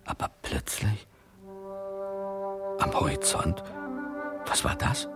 [0.03, 0.98] Aber plötzlich,
[4.59, 5.07] was war das?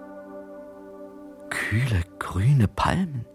[1.49, 3.25] Kühle, grüne Palmen.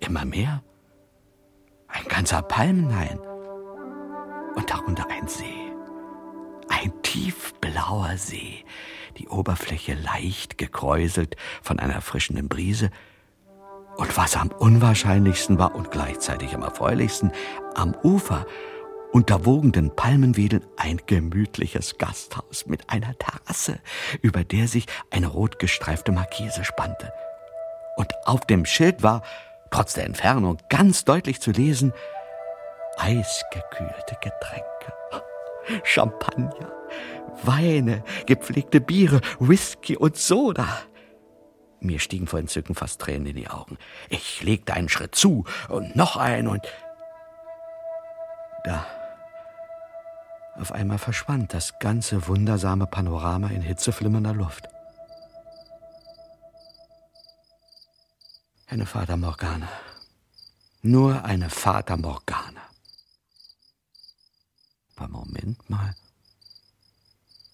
[0.00, 0.62] Immer mehr.
[1.88, 3.18] Ein ganzer Palmenhain.
[4.54, 5.72] Und darunter ein See.
[6.68, 8.64] Ein tiefblauer See.
[9.18, 12.90] Die Oberfläche leicht gekräuselt von einer erfrischenden Brise.
[13.96, 17.30] Und was am unwahrscheinlichsten war und gleichzeitig am erfreulichsten,
[17.74, 18.46] am Ufer
[19.12, 23.78] unter wogenden Palmenwedeln ein gemütliches Gasthaus mit einer Terrasse,
[24.22, 27.12] über der sich eine rot gestreifte Markise spannte.
[27.96, 29.22] Und auf dem Schild war,
[29.70, 31.92] trotz der Entfernung, ganz deutlich zu lesen,
[32.96, 34.92] eisgekühlte Getränke,
[35.84, 36.72] Champagner,
[37.42, 40.68] Weine, gepflegte Biere, Whisky und Soda.
[41.80, 43.76] Mir stiegen vor Entzücken fast Tränen in die Augen.
[44.08, 46.62] Ich legte einen Schritt zu und noch einen und
[48.64, 48.86] da
[50.54, 54.68] auf einmal verschwand das ganze wundersame Panorama in hitzeflimmernder Luft.
[58.66, 59.68] Eine Fata Morgana.
[60.82, 62.62] Nur eine Fata Morgana.
[64.96, 65.94] Aber Moment mal.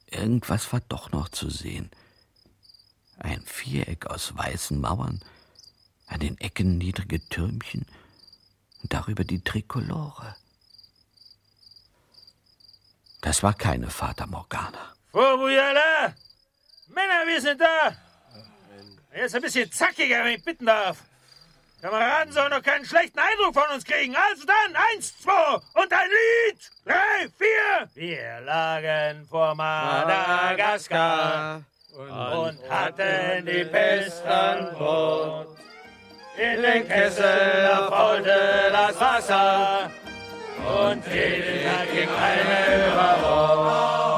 [0.07, 1.91] Irgendwas war doch noch zu sehen.
[3.19, 5.21] Ein Viereck aus weißen Mauern,
[6.07, 7.87] an den Ecken niedrige Türmchen
[8.83, 10.37] und darüber die Trikolore.
[13.21, 14.95] Das war keine Fata Morgana.
[15.13, 16.15] Vorbujala!
[16.89, 17.93] Männer, wir sind da!
[19.15, 20.99] Jetzt ein bisschen zackiger, wenn ich bitten darf.
[21.83, 24.15] Kameraden sollen doch keinen schlechten Eindruck von uns kriegen.
[24.17, 26.71] Also dann, eins, zwei und ein Lied!
[26.85, 27.89] Drei, vier!
[27.95, 30.57] Wir lagen vor Madagaskar
[31.97, 35.57] und, und hatten die Pest an Bord.
[36.37, 39.91] In den Kessel erfolgte das Wasser
[40.67, 44.18] und jeden Tag ging eine über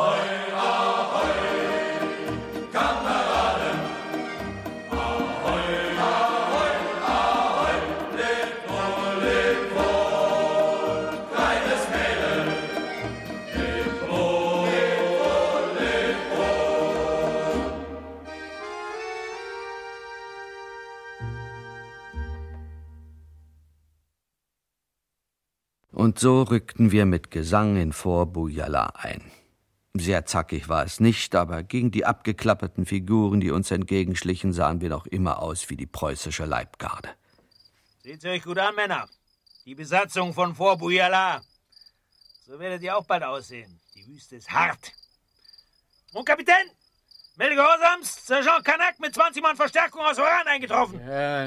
[26.20, 29.30] so rückten wir mit Gesang in Fort ein.
[29.94, 34.90] Sehr zackig war es nicht, aber gegen die abgeklapperten Figuren, die uns entgegenschlichen, sahen wir
[34.90, 37.09] noch immer aus wie die preußische Leibgarde.
[38.02, 39.09] Seht's euch gut an, Männer.
[39.64, 40.80] Die Besatzung von Fort.
[40.80, 43.80] So werdet ihr auch bald aussehen.
[43.94, 44.92] Die Wüste ist hart.
[46.12, 46.70] Mon Kapitän,
[47.40, 51.00] melde Gehorsams, Sergeant Kanak mit 20 Mann Verstärkung aus Oran eingetroffen.
[51.00, 51.44] Ja,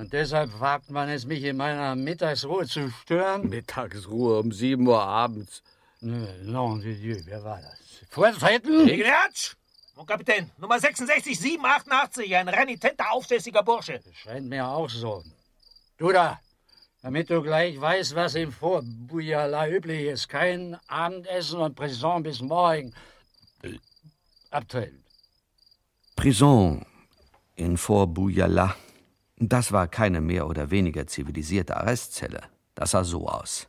[0.00, 3.46] und deshalb wagt man es, mich in meiner Mittagsruhe zu stören?
[3.50, 5.62] Mittagsruhe um 7 Uhr abends.
[6.00, 7.78] Non de Dieu, wer war das?
[8.08, 8.86] Vortreten?
[8.86, 9.56] Gegenherz!
[9.94, 14.00] Mon Kapitän, Nummer 66 788, ein renitenter, aufsässiger Bursche.
[14.14, 15.22] Scheint mir auch so.
[15.98, 16.40] Du da,
[17.02, 20.28] damit du gleich weißt, was im Vorbujala üblich ist.
[20.30, 22.94] Kein Abendessen und Prison bis morgen.
[24.50, 25.09] Abtrennen.
[26.20, 26.84] Prison
[27.56, 28.76] in Fort Bujala.
[29.38, 32.42] Das war keine mehr oder weniger zivilisierte Arrestzelle.
[32.74, 33.68] Das sah so aus.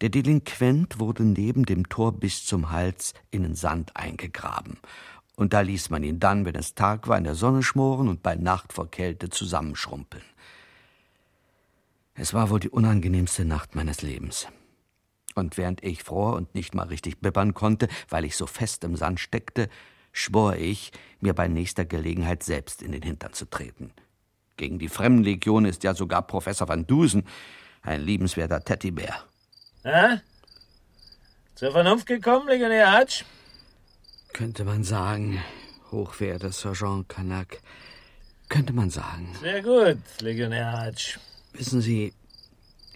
[0.00, 4.78] Der Delinquent wurde neben dem Tor bis zum Hals in den Sand eingegraben.
[5.36, 8.22] Und da ließ man ihn dann, wenn es Tag war, in der Sonne schmoren und
[8.22, 10.24] bei Nacht vor Kälte zusammenschrumpeln.
[12.14, 14.48] Es war wohl die unangenehmste Nacht meines Lebens.
[15.34, 18.96] Und während ich fror und nicht mal richtig bibbern konnte, weil ich so fest im
[18.96, 19.68] Sand steckte,
[20.12, 23.92] schwor ich, mir bei nächster Gelegenheit selbst in den Hintern zu treten.
[24.56, 27.24] Gegen die Fremdenlegion ist ja sogar Professor van Dusen
[27.82, 29.24] ein liebenswerter Teddybär.
[29.84, 30.20] Ja?
[31.54, 33.24] Zur Vernunft gekommen, Legionär Hatsch?
[34.32, 35.42] Könnte man sagen,
[35.90, 37.60] hochverehrter Sergeant Kanak,
[38.48, 39.34] könnte man sagen.
[39.40, 41.18] Sehr gut, Legionär Hatsch.
[41.52, 42.12] Wissen Sie,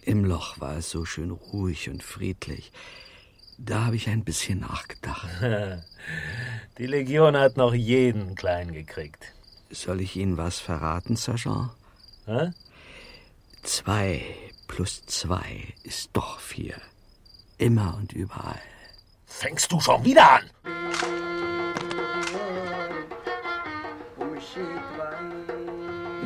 [0.03, 2.71] im Loch war es so schön ruhig und friedlich.
[3.57, 5.29] Da habe ich ein bisschen nachgedacht.
[6.77, 9.33] Die Legion hat noch jeden klein gekriegt.
[9.71, 11.71] Soll ich Ihnen was verraten, Sergeant?
[12.25, 12.51] Hä?
[13.63, 14.23] Zwei
[14.67, 16.75] plus zwei ist doch vier.
[17.57, 18.59] Immer und überall.
[19.25, 20.43] Fängst du schon wieder an?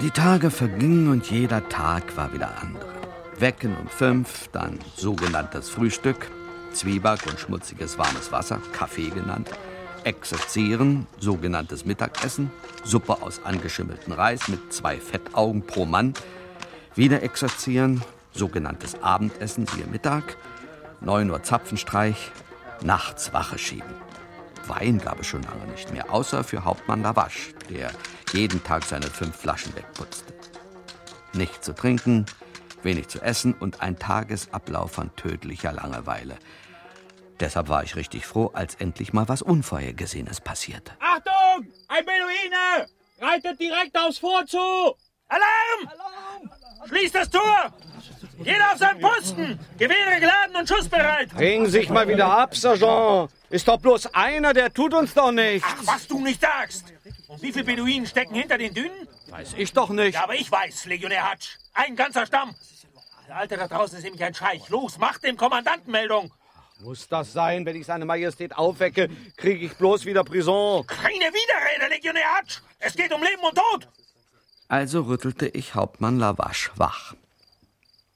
[0.02, 2.94] Die Tage vergingen und jeder Tag war wieder andere.
[3.38, 6.32] Wecken um fünf, dann sogenanntes Frühstück,
[6.74, 9.50] Zwieback und schmutziges warmes Wasser, Kaffee genannt,
[10.04, 12.52] Exerzieren, sogenanntes Mittagessen,
[12.86, 16.14] Suppe aus angeschimmelten Reis mit zwei Fettaugen pro Mann,
[16.96, 18.02] wieder exerzieren,
[18.32, 20.38] sogenanntes Abendessen, siehe Mittag,
[21.02, 22.32] 9 Uhr Zapfenstreich,
[22.82, 23.94] nachts Wache schieben.
[24.68, 27.92] Wein gab es schon lange nicht mehr, außer für Hauptmann Lavache, der
[28.34, 30.34] jeden Tag seine fünf Flaschen wegputzte.
[31.34, 32.26] Nichts zu trinken,
[32.84, 36.38] wenig zu essen und ein Tagesablauf von tödlicher Langeweile.
[37.40, 40.92] Deshalb war ich richtig froh, als endlich mal was Unvorhergesehenes passierte.
[41.00, 41.68] Achtung!
[41.88, 42.88] Ein Beduine!
[43.20, 44.58] Reitet direkt aufs Fort zu!
[45.28, 45.88] Alarm!
[45.88, 46.52] Alarm!
[46.88, 47.74] Schließt das Tor!
[48.44, 49.60] Jeder auf seinen Posten!
[49.78, 51.30] Gewehre geladen und schussbereit!
[51.30, 53.30] Bringen Sie sich mal wieder ab, Sergeant!
[53.50, 55.68] Ist doch bloß einer, der tut uns doch nichts!
[55.70, 56.94] Ach, was du nicht sagst!
[57.28, 59.08] Und wie viele Beduinen stecken hinter den Dünen?
[59.30, 60.16] Weiß ich doch nicht.
[60.16, 61.58] Ja, aber ich weiß, Legionär Hatsch.
[61.74, 62.56] Ein ganzer Stamm.
[63.28, 64.68] Der Alte da draußen ist nämlich ein Scheich.
[64.70, 66.32] Los, macht dem Kommandanten Meldung.
[66.80, 67.66] Muss das sein?
[67.66, 70.86] Wenn ich seine Majestät aufwecke, kriege ich bloß wieder Prison.
[70.88, 72.60] Keine Widerrede, Legionär Hatsch.
[72.80, 73.88] Es geht um Leben und Tod.
[74.68, 77.16] Also rüttelte ich Hauptmann Lavache wach.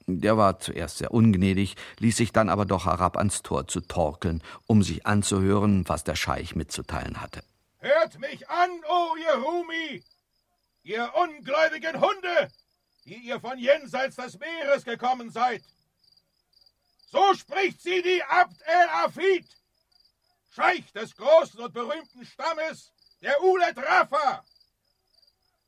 [0.05, 4.43] Der war zuerst sehr ungnädig, ließ sich dann aber doch herab ans Tor zu torkeln,
[4.67, 7.43] um sich anzuhören, was der Scheich mitzuteilen hatte.
[7.79, 10.03] Hört mich an, o oh ihr Rumi!
[10.83, 12.51] Ihr ungläubigen Hunde!
[13.05, 15.61] die ihr von jenseits des Meeres gekommen seid.
[17.13, 19.45] So spricht sie die Abd el-Afid,
[20.49, 24.43] Scheich des großen und berühmten Stammes der Ulet Rafa.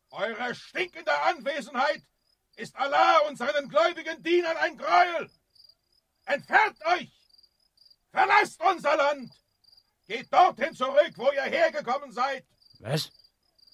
[0.09, 2.01] Eure stinkende Anwesenheit
[2.55, 5.29] ist Allah und seinen gläubigen Dienern ein Gräuel.
[6.25, 7.11] Entfernt euch!
[8.09, 9.31] Verlasst unser Land!
[10.07, 12.43] Geht dorthin zurück, wo ihr hergekommen seid!
[12.79, 13.11] Was?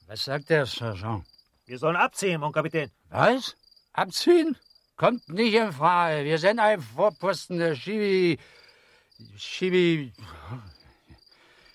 [0.07, 1.25] Was sagt der Sergeant?
[1.65, 2.91] Wir sollen abziehen, mon Kapitän.
[3.07, 3.55] Was?
[3.93, 4.57] Abziehen?
[5.01, 6.25] Kommt nicht in Frage.
[6.25, 8.37] Wir sind ein Vorposten der Chivi...
[9.35, 10.13] Chivi...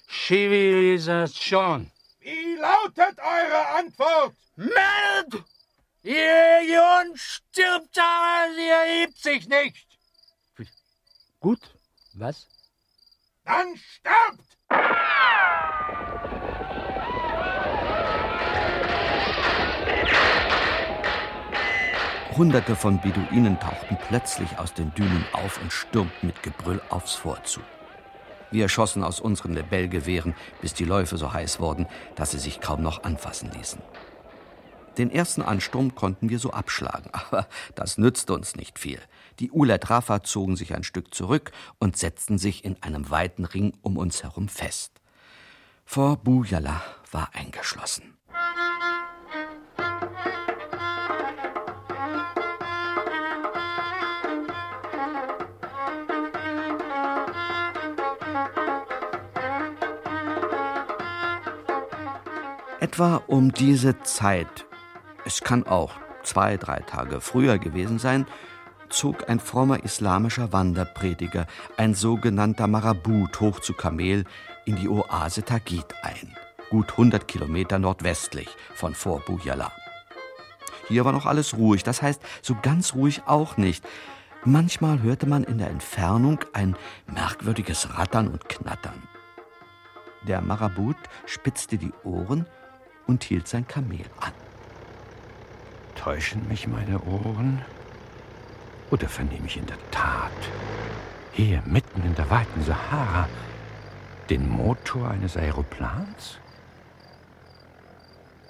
[0.09, 1.91] Zivilisation.
[2.21, 4.37] Wie lautet eure Antwort?
[4.55, 5.45] Meld!
[6.05, 9.89] Ihr Legion stirbt, aber sie erhebt sich nicht.
[11.41, 11.63] Gut.
[12.15, 12.47] Was?
[13.45, 14.57] Dann sterbt!
[22.37, 27.47] Hunderte von Beduinen tauchten plötzlich aus den Dünen auf und stürmten mit Gebrüll aufs Fort
[27.47, 27.61] zu.
[28.51, 32.83] Wir schossen aus unseren Lebellgewehren, bis die Läufe so heiß wurden, dass sie sich kaum
[32.83, 33.81] noch anfassen ließen.
[34.99, 39.01] Den ersten Ansturm konnten wir so abschlagen, aber das nützte uns nicht viel.
[39.41, 43.73] Die Ulet Rafa zogen sich ein Stück zurück und setzten sich in einem weiten Ring
[43.81, 44.93] um uns herum fest.
[45.87, 48.16] Fort Bujala war eingeschlossen.
[62.87, 64.65] Etwa um diese Zeit,
[65.25, 65.91] es kann auch
[66.23, 68.27] zwei, drei Tage früher gewesen sein,
[68.91, 74.23] zog ein frommer islamischer Wanderprediger, ein sogenannter Marabut, hoch zu Kamel,
[74.67, 76.37] in die Oase Tagit ein,
[76.71, 79.73] gut 100 Kilometer nordwestlich von Fort Bujala.
[80.87, 83.85] Hier war noch alles ruhig, das heißt, so ganz ruhig auch nicht.
[84.45, 86.77] Manchmal hörte man in der Entfernung ein
[87.13, 89.03] merkwürdiges Rattern und Knattern.
[90.29, 90.97] Der Marabut
[91.27, 92.47] spitzte die Ohren
[93.07, 94.33] und hielt sein Kamel an.
[95.95, 97.65] Täuschen mich meine Ohren?
[98.91, 100.31] Oder vernehme ich in der Tat,
[101.33, 103.29] hier mitten in der weiten Sahara,
[104.31, 106.39] den Motor eines Aeroplans?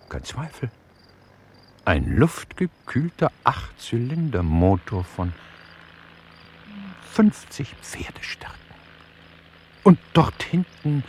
[0.09, 0.71] Kein Zweifel.
[1.85, 5.33] Ein luftgekühlter Achtzylindermotor von
[7.13, 8.57] 50 Pferdestärken.
[9.85, 11.05] Und dort hinten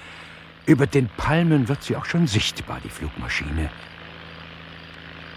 [0.67, 3.71] über den Palmen wird sie auch schon sichtbar, die Flugmaschine.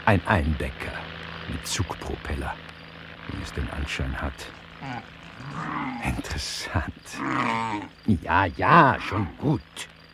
[0.05, 0.93] Ein Eindecker
[1.49, 2.55] mit Zugpropeller,
[3.29, 4.35] wie es den Anschein hat.
[6.05, 6.93] Interessant.
[8.07, 9.61] Ja, ja, schon gut.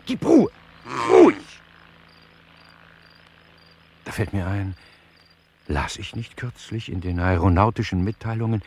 [0.04, 0.50] Gib Ruhe.
[1.08, 1.36] Ruhig.
[4.04, 4.76] Da fällt mir ein,
[5.66, 8.62] las ich nicht kürzlich in den aeronautischen Mitteilungen,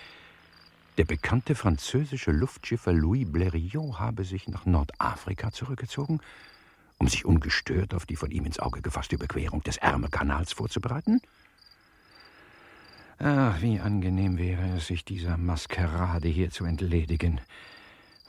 [1.00, 6.20] der bekannte französische Luftschiffer Louis Blériot habe sich nach Nordafrika zurückgezogen,
[6.98, 11.22] um sich ungestört auf die von ihm ins Auge gefasste Überquerung des Ärmelkanals vorzubereiten?
[13.18, 17.40] Ach, wie angenehm wäre es, sich dieser Maskerade hier zu entledigen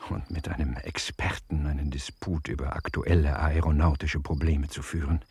[0.09, 5.23] und mit einem Experten einen Disput über aktuelle aeronautische Probleme zu führen.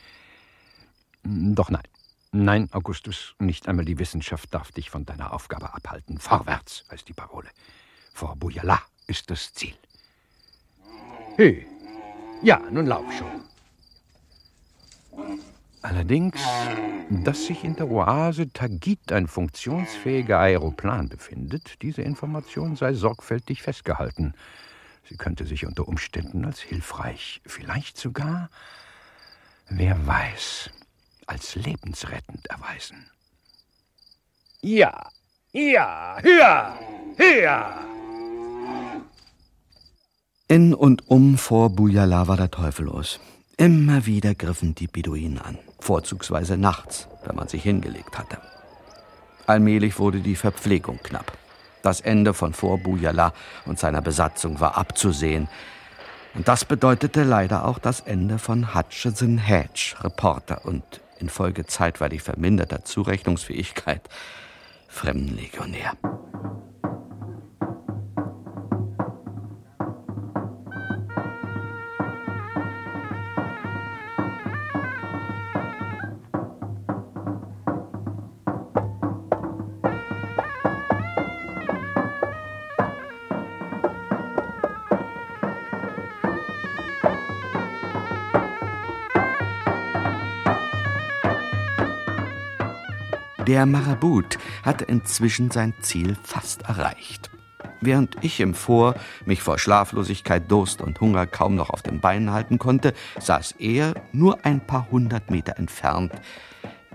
[1.23, 1.87] Doch nein,
[2.31, 6.19] Nein, Augustus, nicht einmal die Wissenschaft darf dich von deiner Aufgabe abhalten.
[6.19, 7.49] Vorwärts heißt die Parole.
[8.13, 9.73] Vor Bujala ist das Ziel.
[11.37, 11.65] Hey,
[12.43, 13.41] ja, nun lauf schon.
[15.81, 16.39] Allerdings,
[17.09, 24.35] dass sich in der Oase Tagit ein funktionsfähiger Aeroplan befindet, diese Information sei sorgfältig festgehalten.
[25.07, 28.51] Sie könnte sich unter Umständen als hilfreich, vielleicht sogar,
[29.69, 30.69] wer weiß,
[31.29, 33.09] als lebensrettend erweisen.
[34.61, 35.09] Ja,
[35.51, 36.77] ja, ja,
[37.17, 37.85] ja.
[40.47, 43.19] In und um vor Bujala war der Teufel los.
[43.57, 48.39] Immer wieder griffen die Beduinen an, vorzugsweise nachts, wenn man sich hingelegt hatte.
[49.45, 51.37] Allmählich wurde die Verpflegung knapp.
[51.83, 53.33] Das Ende von Fort Bujala
[53.65, 55.47] und seiner Besatzung war abzusehen.
[56.33, 62.83] Und das bedeutete leider auch das Ende von Hutchison Hedge, Reporter und infolge zeitweilig verminderter
[62.83, 64.01] Zurechnungsfähigkeit
[64.87, 65.93] Fremdenlegionär.
[93.49, 97.31] Der Marabut hatte inzwischen sein Ziel fast erreicht.
[97.81, 98.93] Während ich im Vor
[99.25, 103.95] mich vor Schlaflosigkeit, Durst und Hunger kaum noch auf den Beinen halten konnte, saß er
[104.11, 106.11] nur ein paar hundert Meter entfernt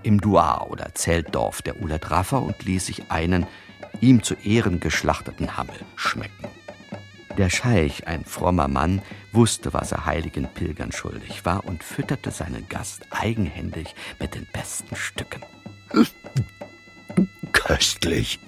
[0.01, 3.47] im Duar oder Zeltdorf der Ulet Raffa und ließ sich einen
[3.99, 6.47] ihm zu Ehren geschlachteten Hammel schmecken.
[7.37, 9.01] Der Scheich, ein frommer Mann,
[9.33, 14.95] wusste, was er heiligen Pilgern schuldig war und fütterte seinen Gast eigenhändig mit den besten
[14.95, 15.41] Stücken.
[17.75, 18.39] Köstlich.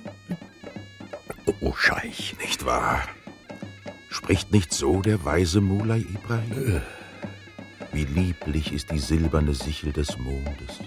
[1.60, 2.38] O Scheich.
[2.40, 3.04] Nicht wahr?
[4.10, 6.82] Spricht nicht so der weise Mulay Ibrahim?
[7.92, 10.80] Wie lieblich ist die silberne Sichel des Mondes.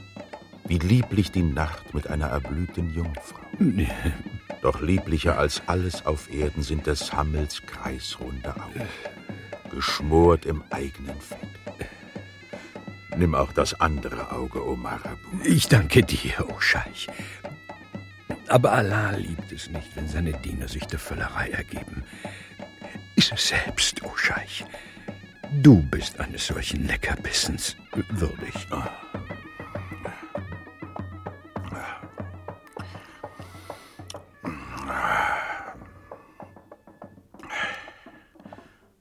[0.65, 3.45] Wie lieblich die Nacht mit einer erblühten Jungfrau.
[4.63, 8.89] Doch lieblicher als alles auf Erden sind des Hammels kreisrunde Augen,
[9.71, 11.61] geschmort im eigenen Fett.
[13.19, 15.29] Nimm auch das andere Auge, O Marabu.
[15.45, 17.07] Ich danke dir, O Scheich.
[18.51, 22.03] Aber Allah liebt es nicht, wenn seine Diener sich der Völlerei ergeben.
[23.15, 24.65] Iss es selbst, O Scheich.
[25.63, 27.77] Du bist eines solchen Leckerbissens
[28.09, 28.55] würdig.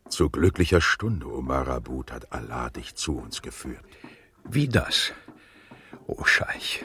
[0.10, 3.84] Zu glücklicher Stunde, O Marabut, hat Allah dich zu uns geführt.
[4.44, 5.12] Wie das,
[6.06, 6.84] O Scheich?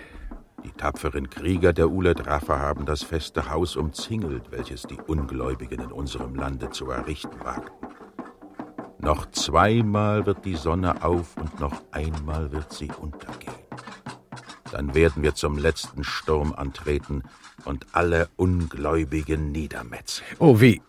[0.65, 5.93] Die tapferen Krieger der Ulet Rafa haben das feste Haus umzingelt, welches die Ungläubigen in
[5.93, 7.89] unserem Lande zu errichten wagten.
[8.99, 13.53] Noch zweimal wird die Sonne auf und noch einmal wird sie untergehen.
[14.73, 17.23] Dann werden wir zum letzten Sturm antreten
[17.67, 20.25] und alle Ungläubigen niedermetzen.
[20.39, 20.81] Oh, wie.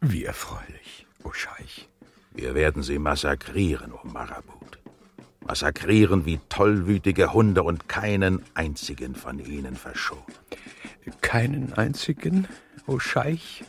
[0.00, 1.88] Wie erfreulich, O Scheich.
[2.32, 4.57] Wir werden sie massakrieren, O Marabut.
[5.48, 10.22] Massakrieren wie tollwütige Hunde und keinen einzigen von ihnen verschonen.
[11.22, 12.46] Keinen einzigen,
[12.86, 13.64] O Scheich?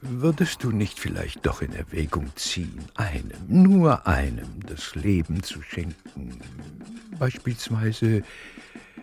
[0.00, 6.40] Würdest du nicht vielleicht doch in Erwägung ziehen, einem, nur einem, das Leben zu schenken?
[7.20, 8.24] Beispielsweise,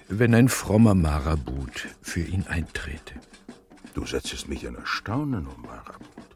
[0.09, 3.15] wenn ein frommer Marabut für ihn eintrete.
[3.93, 6.32] Du setzest mich in Erstaunen, O Marabut.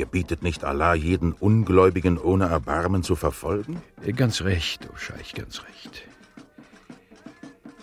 [0.00, 3.82] Gebietet nicht Allah, jeden Ungläubigen ohne Erbarmen zu verfolgen?
[4.16, 6.08] Ganz recht, O Scheich, ganz recht.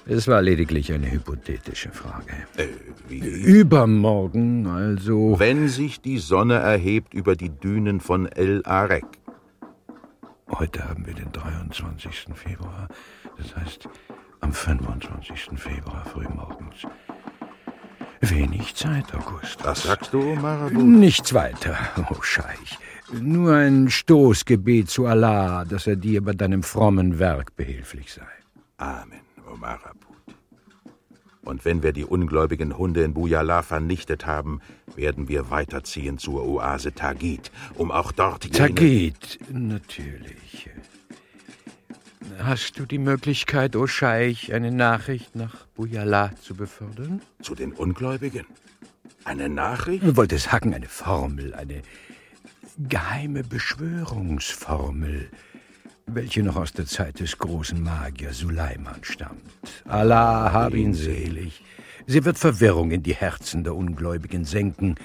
[0.07, 2.33] Es war lediglich eine hypothetische Frage.
[2.55, 2.69] Äh,
[3.07, 3.19] wie?
[3.19, 5.35] Übermorgen, also.
[5.37, 9.05] Wenn sich die Sonne erhebt über die Dünen von El Arek.
[10.49, 12.29] Heute haben wir den 23.
[12.33, 12.87] Februar.
[13.37, 13.87] Das heißt,
[14.39, 15.49] am 25.
[15.55, 16.87] Februar frühmorgens.
[18.21, 19.63] Wenig Zeit, August.
[19.63, 20.83] Was sagst du, Marabut?
[20.83, 22.77] Nichts weiter, O oh Scheich.
[23.13, 28.27] Nur ein Stoßgebet zu Allah, dass er dir bei deinem frommen Werk behilflich sei.
[28.77, 30.07] Amen, O Marabut.
[31.43, 34.59] Und wenn wir die ungläubigen Hunde in Bujala vernichtet haben,
[34.95, 38.57] werden wir weiterziehen zur Oase Tagit, um auch dort jene...
[38.57, 40.69] Tagit, natürlich.
[42.39, 47.21] Hast du die Möglichkeit, O Scheich, eine Nachricht nach Bujala zu befördern?
[47.41, 48.45] Zu den Ungläubigen?
[49.23, 50.03] Eine Nachricht?
[50.03, 51.81] Du wolltest hacken, eine Formel, eine
[52.77, 55.29] geheime Beschwörungsformel,
[56.05, 59.41] welche noch aus der Zeit des großen Magier Suleiman stammt.
[59.85, 61.63] Allah hab ihn selig.
[62.05, 64.95] Sie wird Verwirrung in die Herzen der Ungläubigen senken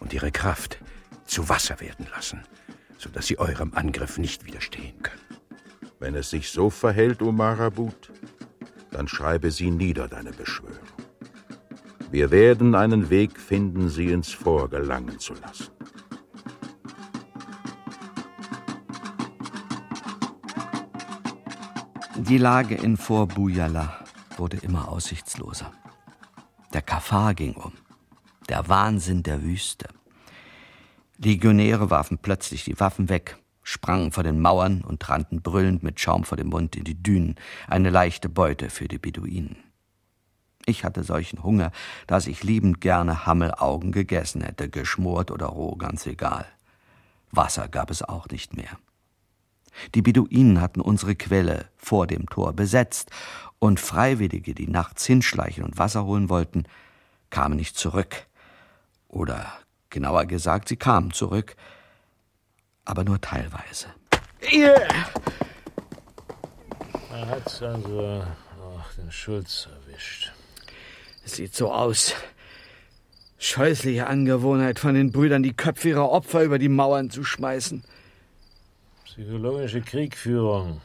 [0.00, 0.78] und ihre Kraft
[1.24, 2.42] zu Wasser werden lassen,
[2.98, 5.29] sodass sie eurem Angriff nicht widerstehen können.
[6.00, 8.10] Wenn es sich so verhält, O Marabut,
[8.90, 10.78] dann schreibe sie nieder, deine Beschwörung.
[12.10, 15.68] Wir werden einen Weg finden, sie ins Fort gelangen zu lassen.
[22.16, 24.04] Die Lage in Fort Bujala
[24.38, 25.70] wurde immer aussichtsloser.
[26.72, 27.72] Der Kafar ging um.
[28.48, 29.88] Der Wahnsinn der Wüste.
[31.18, 33.36] Legionäre warfen plötzlich die Waffen weg,
[33.70, 37.36] sprangen vor den Mauern und rannten brüllend mit Schaum vor dem Mund in die Dünen,
[37.68, 39.56] eine leichte Beute für die Beduinen.
[40.66, 41.70] Ich hatte solchen Hunger,
[42.06, 46.46] dass ich liebend gerne Hammelaugen gegessen hätte, geschmort oder roh, ganz egal.
[47.30, 48.76] Wasser gab es auch nicht mehr.
[49.94, 53.10] Die Beduinen hatten unsere Quelle vor dem Tor besetzt,
[53.60, 56.64] und Freiwillige, die nachts hinschleichen und Wasser holen wollten,
[57.28, 58.26] kamen nicht zurück.
[59.06, 59.52] Oder
[59.90, 61.56] genauer gesagt, sie kamen zurück,
[62.90, 63.86] aber nur teilweise.
[64.52, 64.88] Yeah.
[67.12, 68.24] Er hat also
[68.62, 70.32] auch den Schulz erwischt.
[71.24, 72.14] Es sieht so aus.
[73.38, 77.84] Scheußliche Angewohnheit von den Brüdern, die Köpfe ihrer Opfer über die Mauern zu schmeißen.
[79.04, 80.80] Psychologische Kriegführung.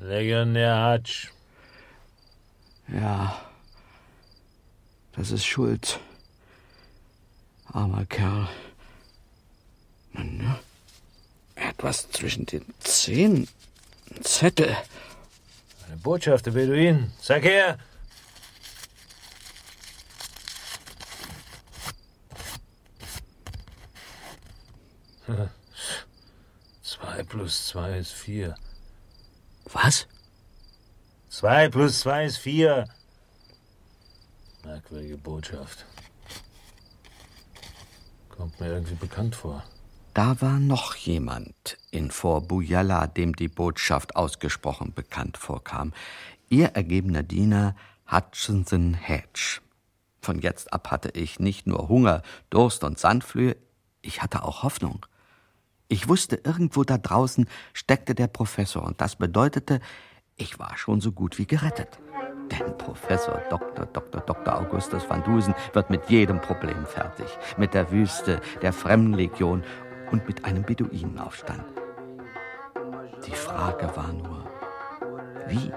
[0.00, 1.28] Legionär Hatsch.
[2.88, 3.40] Ja,
[5.12, 6.00] das ist Schuld.
[7.72, 8.48] Armer Kerl.
[10.12, 10.58] Mann, ne?
[11.56, 13.48] Er hat was zwischen den Zähnen.
[14.14, 14.76] Ein Zettel.
[15.86, 17.12] Eine Botschaft der Beduinen.
[17.20, 17.78] Sag her!
[26.82, 28.54] Zwei plus zwei ist vier.
[29.72, 30.06] Was?
[31.28, 32.88] Zwei plus zwei ist vier.
[34.64, 35.84] Merkwürdige Botschaft.
[38.28, 39.64] Kommt mir irgendwie bekannt vor.
[40.16, 45.92] Da war noch jemand in Fort Buyala, dem die Botschaft ausgesprochen bekannt vorkam.
[46.48, 47.76] Ihr ergebener Diener
[48.10, 49.60] Hutchinson Hedge.
[50.22, 53.58] Von jetzt ab hatte ich nicht nur Hunger, Durst und Sandflöhe,
[54.00, 55.04] ich hatte auch Hoffnung.
[55.88, 59.80] Ich wusste, irgendwo da draußen steckte der Professor, und das bedeutete,
[60.36, 61.98] ich war schon so gut wie gerettet.
[62.50, 63.86] Denn Professor Dr.
[63.86, 64.20] Dr.
[64.20, 64.58] Dr.
[64.58, 67.26] Augustus van Dusen wird mit jedem Problem fertig.
[67.56, 69.64] Mit der Wüste, der Fremdenlegion
[70.10, 71.64] und mit einem Beduinenaufstand.
[73.26, 74.46] Die Frage war nur,
[75.48, 75.72] wie?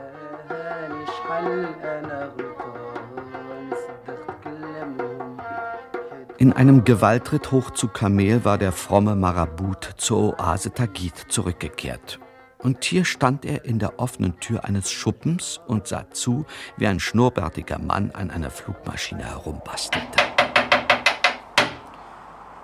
[6.38, 12.20] In einem Gewaltritt hoch zu Kamel war der fromme Marabut zur Oase Tagit zurückgekehrt.
[12.60, 16.46] Und hier stand er in der offenen Tür eines Schuppens und sah zu,
[16.78, 20.24] wie ein schnurrbärtiger Mann an einer Flugmaschine herumbastelte.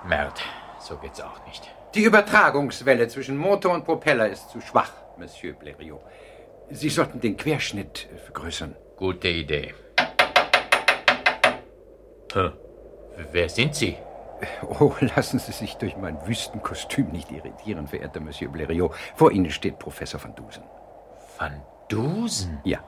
[0.07, 0.43] Mert,
[0.85, 1.63] so geht's auch nicht.
[1.95, 6.01] Die Übertragungswelle zwischen Motor und Propeller ist zu schwach, Monsieur Blériot.
[6.69, 8.75] Sie sollten den Querschnitt vergrößern.
[8.97, 9.73] Gute Idee.
[12.33, 12.53] Hm.
[13.31, 13.97] Wer sind Sie?
[14.79, 18.91] Oh, lassen Sie sich durch mein Wüstenkostüm nicht irritieren, verehrter Monsieur Blériot.
[19.15, 20.63] Vor Ihnen steht Professor van Dusen.
[21.37, 22.59] Van Dusen?
[22.63, 22.79] Ja.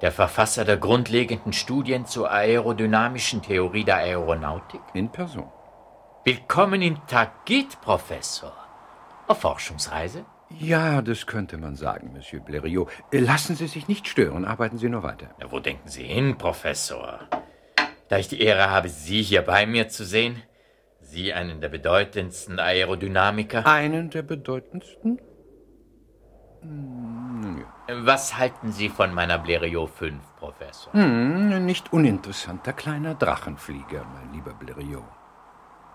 [0.00, 4.80] Der Verfasser der grundlegenden Studien zur aerodynamischen Theorie der Aeronautik?
[4.94, 5.52] In Person.
[6.22, 8.52] Willkommen in Tagit, Professor.
[9.26, 10.26] Auf Forschungsreise?
[10.50, 12.88] Ja, das könnte man sagen, Monsieur Blériot.
[13.10, 15.30] Lassen Sie sich nicht stören, arbeiten Sie nur weiter.
[15.40, 17.20] Ja, wo denken Sie hin, Professor?
[18.10, 20.42] Da ich die Ehre habe, Sie hier bei mir zu sehen,
[21.00, 23.66] Sie einen der bedeutendsten Aerodynamiker.
[23.66, 25.22] Einen der bedeutendsten?
[26.60, 28.04] Hm, ja.
[28.04, 30.92] Was halten Sie von meiner Blériot 5, Professor?
[30.92, 35.19] Hm, nicht uninteressanter kleiner Drachenflieger, mein lieber Blériot.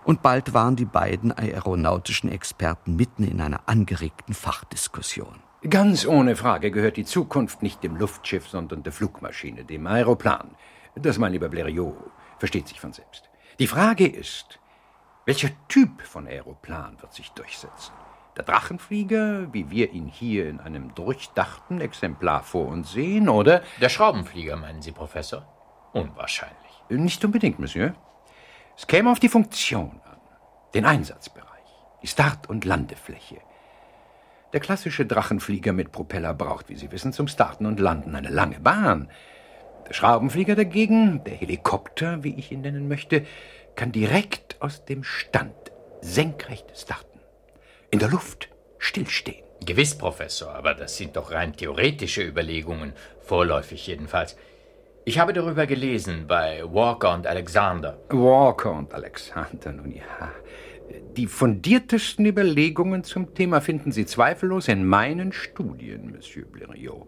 [0.06, 5.42] Und bald waren die beiden aeronautischen Experten mitten in einer angeregten Fachdiskussion.
[5.68, 10.54] Ganz ohne Frage gehört die Zukunft nicht dem Luftschiff, sondern der Flugmaschine, dem Aeroplan.
[10.94, 11.96] Das, mein lieber Blériot,
[12.38, 13.28] versteht sich von selbst.
[13.58, 14.60] Die Frage ist,
[15.24, 17.92] welcher Typ von Aeroplan wird sich durchsetzen?
[18.36, 23.60] Der Drachenflieger, wie wir ihn hier in einem durchdachten Exemplar vor uns sehen, oder?
[23.80, 25.48] Der Schraubenflieger, meinen Sie, Professor?
[25.92, 26.84] Unwahrscheinlich.
[26.90, 27.96] Nicht unbedingt, Monsieur.
[28.76, 30.18] Es käme auf die Funktion an,
[30.74, 31.46] den Einsatzbereich,
[32.02, 33.38] die Start- und Landefläche.
[34.52, 38.60] Der klassische Drachenflieger mit Propeller braucht, wie Sie wissen, zum Starten und Landen eine lange
[38.60, 39.10] Bahn.
[39.88, 43.24] Der Schraubenflieger dagegen, der Helikopter, wie ich ihn nennen möchte,
[43.76, 45.54] kann direkt aus dem Stand
[46.02, 47.20] senkrecht starten.
[47.90, 49.44] In der Luft stillstehen.
[49.64, 54.36] Gewiss, Professor, aber das sind doch rein theoretische Überlegungen, vorläufig jedenfalls.
[55.08, 57.96] Ich habe darüber gelesen bei Walker und Alexander.
[58.08, 60.32] Walker und Alexander, nun ja.
[61.16, 67.06] Die fundiertesten Überlegungen zum Thema finden Sie zweifellos in meinen Studien, Monsieur Blériot.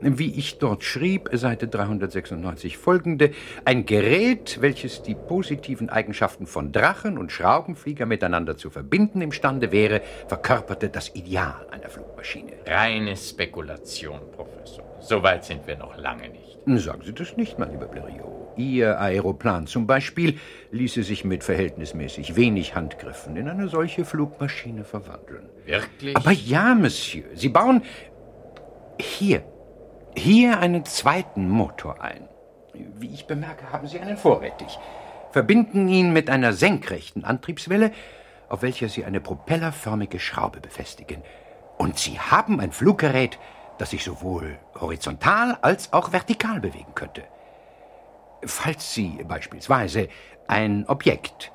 [0.00, 3.32] Wie ich dort schrieb, Seite 396 folgende,
[3.66, 10.00] ein Gerät, welches die positiven Eigenschaften von Drachen und Schraubenflieger miteinander zu verbinden imstande wäre,
[10.26, 12.52] verkörperte das Ideal einer Flugmaschine.
[12.66, 14.86] Reine Spekulation, Professor.
[15.00, 16.55] So weit sind wir noch lange nicht.
[16.66, 18.56] Sagen Sie das nicht, mein lieber Blériot.
[18.56, 20.40] Ihr Aeroplan zum Beispiel
[20.72, 25.48] ließe sich mit verhältnismäßig wenig Handgriffen in eine solche Flugmaschine verwandeln.
[25.64, 26.16] Wirklich?
[26.16, 27.24] Aber ja, Monsieur.
[27.34, 27.82] Sie bauen
[28.98, 29.44] hier,
[30.16, 32.28] hier einen zweiten Motor ein.
[32.98, 34.76] Wie ich bemerke, haben Sie einen vorrätig.
[35.30, 37.92] Verbinden ihn mit einer senkrechten Antriebswelle,
[38.48, 41.22] auf welcher Sie eine propellerförmige Schraube befestigen.
[41.78, 43.38] Und Sie haben ein Fluggerät,
[43.78, 47.24] das sich sowohl horizontal als auch vertikal bewegen könnte.
[48.44, 50.08] Falls Sie beispielsweise
[50.46, 51.52] ein Objekt,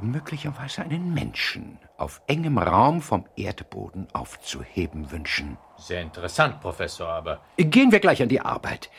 [0.00, 5.58] möglicherweise einen Menschen, auf engem Raum vom Erdboden aufzuheben wünschen.
[5.76, 7.40] Sehr interessant, Professor, aber.
[7.56, 8.90] Gehen wir gleich an die Arbeit.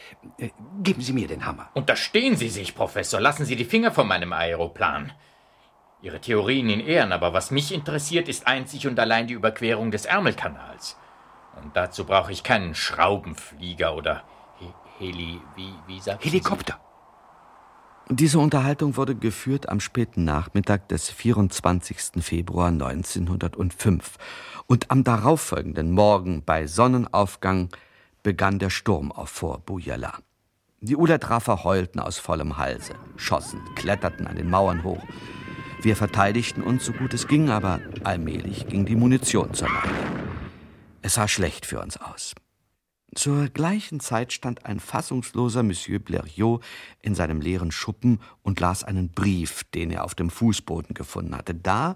[0.84, 1.70] Geben Sie mir den Hammer.
[1.74, 3.20] Unterstehen Sie sich, Professor.
[3.20, 5.14] Lassen Sie die Finger von meinem Aeroplan.
[6.02, 10.06] Ihre Theorien in Ehren, aber was mich interessiert, ist einzig und allein die Überquerung des
[10.06, 10.98] Ärmelkanals.
[11.62, 14.24] Und dazu brauche ich keinen Schraubenflieger oder
[14.60, 16.80] He Heli, wie, wie sagt Helikopter.
[18.12, 22.24] Diese Unterhaltung wurde geführt am späten Nachmittag des 24.
[22.24, 24.18] Februar 1905
[24.66, 27.70] und am darauffolgenden Morgen bei Sonnenaufgang
[28.24, 30.14] begann der Sturm auf Fort Bujala.
[30.82, 35.04] Die Uletrafer heulten aus vollem Halse, schossen, kletterten an den Mauern hoch.
[35.82, 40.39] Wir verteidigten uns so gut es ging, aber allmählich ging die Munition zur Neige.
[41.02, 42.36] Es sah schlecht für uns aus.
[43.16, 46.62] Zur gleichen Zeit stand ein fassungsloser Monsieur Blériot
[47.02, 51.56] in seinem leeren Schuppen und las einen Brief, den er auf dem Fußboden gefunden hatte,
[51.56, 51.96] da,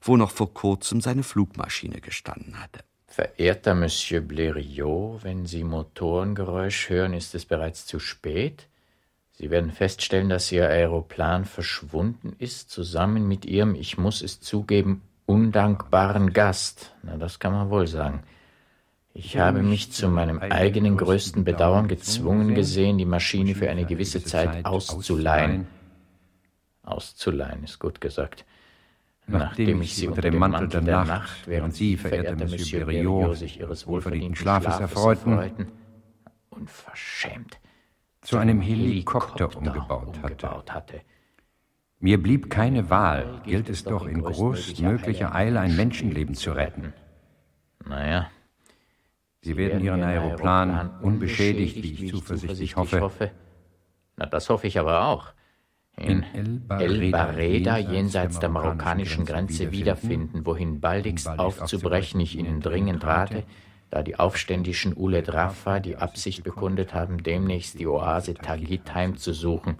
[0.00, 2.80] wo noch vor kurzem seine Flugmaschine gestanden hatte.
[3.08, 8.68] Verehrter Monsieur Blériot, wenn Sie Motorengeräusch hören, ist es bereits zu spät.
[9.32, 15.02] Sie werden feststellen, dass Ihr Aeroplan verschwunden ist, zusammen mit Ihrem, ich muss es zugeben,
[15.26, 16.94] undankbaren Gast.
[17.02, 18.22] Na, das kann man wohl sagen.
[19.16, 24.24] Ich habe mich zu meinem eigenen größten Bedauern gezwungen gesehen, die Maschine für eine gewisse
[24.24, 25.68] Zeit auszuleihen.
[26.82, 28.44] Auszuleihen ist gut gesagt.
[29.28, 33.86] Nachdem ich sie unter dem Mantel der Nacht, während Sie, verehrter Monsieur Berriot, sich Ihres
[33.86, 35.68] wohlverdienten Schlafes erfreuten,
[36.50, 37.60] unverschämt,
[38.20, 40.18] zu einem Helikopter umgebaut
[40.72, 41.00] hatte.
[42.00, 46.92] Mir blieb keine Wahl, gilt es doch in größtmöglicher Eile ein Menschenleben zu retten.
[47.86, 48.28] Naja,
[49.44, 53.30] Sie werden Ihren Aeroplan unbeschädigt, wie ich zuversichtlich hoffe.
[54.16, 55.34] Na, das hoffe ich aber auch.
[55.96, 56.24] In
[56.70, 63.44] El Barreda, jenseits der marokkanischen Grenze, wiederfinden, wohin baldigst aufzubrechen ich Ihnen dringend rate,
[63.90, 69.76] da die aufständischen Uled Rafa die Absicht bekundet haben, demnächst die Oase Tagit heimzusuchen.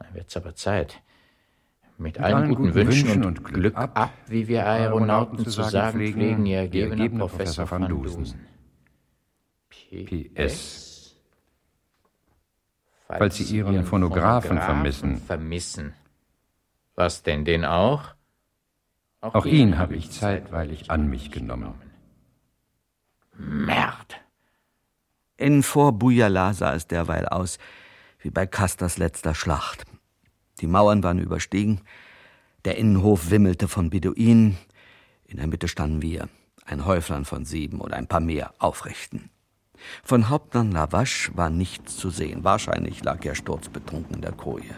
[0.00, 1.00] Da wird's aber Zeit.
[1.96, 6.44] Mit, Mit allen guten Wünschen, Wünschen und Glück ab, wie wir Aeronauten zu sagen pflegen,
[6.44, 8.34] Ihr ergebener Professor van Dusen.
[9.90, 11.16] PS.
[13.06, 15.18] Falls Sie Ihren Phonographen vermissen.
[15.18, 15.94] Vermissen.
[16.94, 18.14] Was denn, den auch?
[19.20, 21.74] Auch, auch ihn habe ich zeitweilig an mich genommen.
[23.36, 24.20] Merd!
[25.36, 27.58] In Fort Bujala sah es derweil aus,
[28.20, 29.84] wie bei Casters letzter Schlacht.
[30.60, 31.80] Die Mauern waren überstiegen,
[32.64, 34.56] der Innenhof wimmelte von Beduinen,
[35.26, 36.28] in der Mitte standen wir,
[36.64, 39.30] ein Häuflein von sieben oder ein paar mehr Aufrechten.
[40.02, 42.44] Von Hauptmann Lavache war nichts zu sehen.
[42.44, 44.74] Wahrscheinlich lag er sturzbetrunken in der Koje.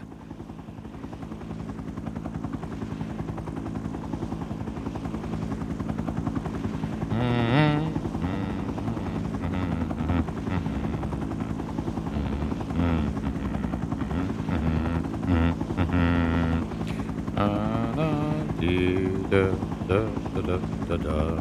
[19.29, 19.51] da
[19.87, 21.37] da da da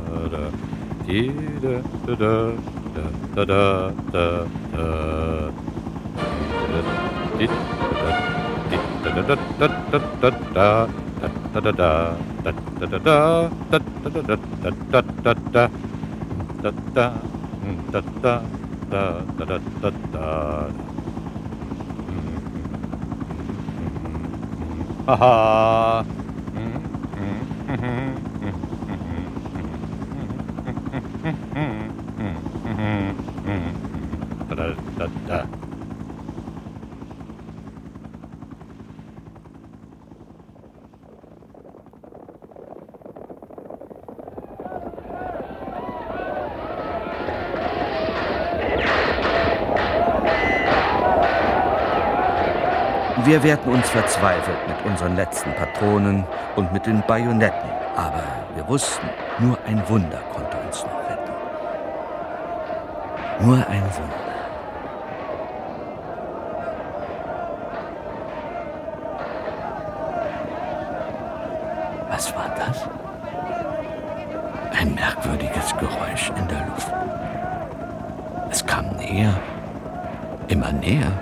[1.06, 1.46] Haha.
[2.18, 2.52] Da,
[2.96, 5.16] da da da da
[25.06, 26.06] Ha ha.
[35.26, 35.44] Da.
[53.24, 56.24] Wir wehrten uns verzweifelt mit unseren letzten Patronen
[56.54, 58.22] und mit den Bajonetten, aber
[58.54, 59.04] wir wussten,
[59.40, 61.32] nur ein Wunder konnte uns noch retten.
[63.44, 64.26] Nur ein Wunder.
[72.08, 72.88] Was war das?
[74.80, 76.92] Ein merkwürdiges Geräusch in der Luft.
[78.50, 79.34] Es kam näher,
[80.46, 81.12] immer näher.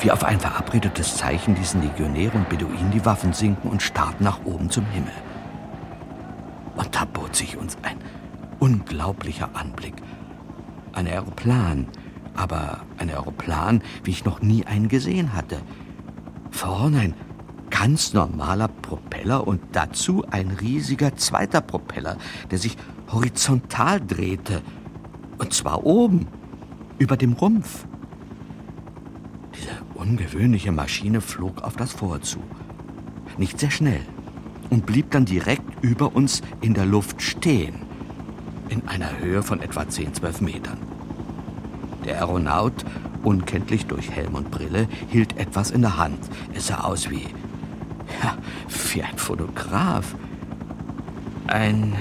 [0.00, 4.46] Wie auf ein verabredetes Zeichen ließen Legionäre und Beduinen die Waffen sinken und starrten nach
[4.46, 5.12] oben zum Himmel.
[6.74, 7.98] Und da bot sich uns ein
[8.60, 9.92] unglaublicher Anblick.
[10.94, 11.86] Ein Aeroplan,
[12.34, 15.60] aber ein Aeroplan, wie ich noch nie einen gesehen hatte.
[16.50, 17.14] Vorne ein
[17.68, 22.16] ganz normaler Propeller und dazu ein riesiger zweiter Propeller,
[22.50, 22.78] der sich
[23.12, 24.62] horizontal drehte.
[25.36, 26.26] Und zwar oben,
[26.96, 27.84] über dem Rumpf.
[30.08, 32.38] Ungewöhnliche Maschine flog auf das Fort zu.
[33.36, 34.00] Nicht sehr schnell
[34.70, 37.74] und blieb dann direkt über uns in der Luft stehen,
[38.70, 40.78] in einer Höhe von etwa 10, 12 Metern.
[42.06, 42.86] Der Aeronaut,
[43.22, 46.20] unkenntlich durch Helm und Brille, hielt etwas in der Hand.
[46.54, 47.26] Es sah aus wie.
[48.22, 48.38] Ja,
[48.94, 50.14] wie ein Fotograf.
[51.48, 51.94] Ein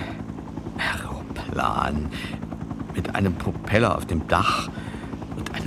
[0.77, 2.07] Aeroplan
[2.95, 4.69] mit einem Propeller auf dem Dach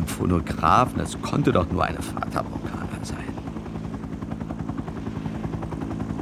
[0.01, 0.99] einem Phonographen.
[0.99, 3.19] Das konnte doch nur eine Fata Morgana sein.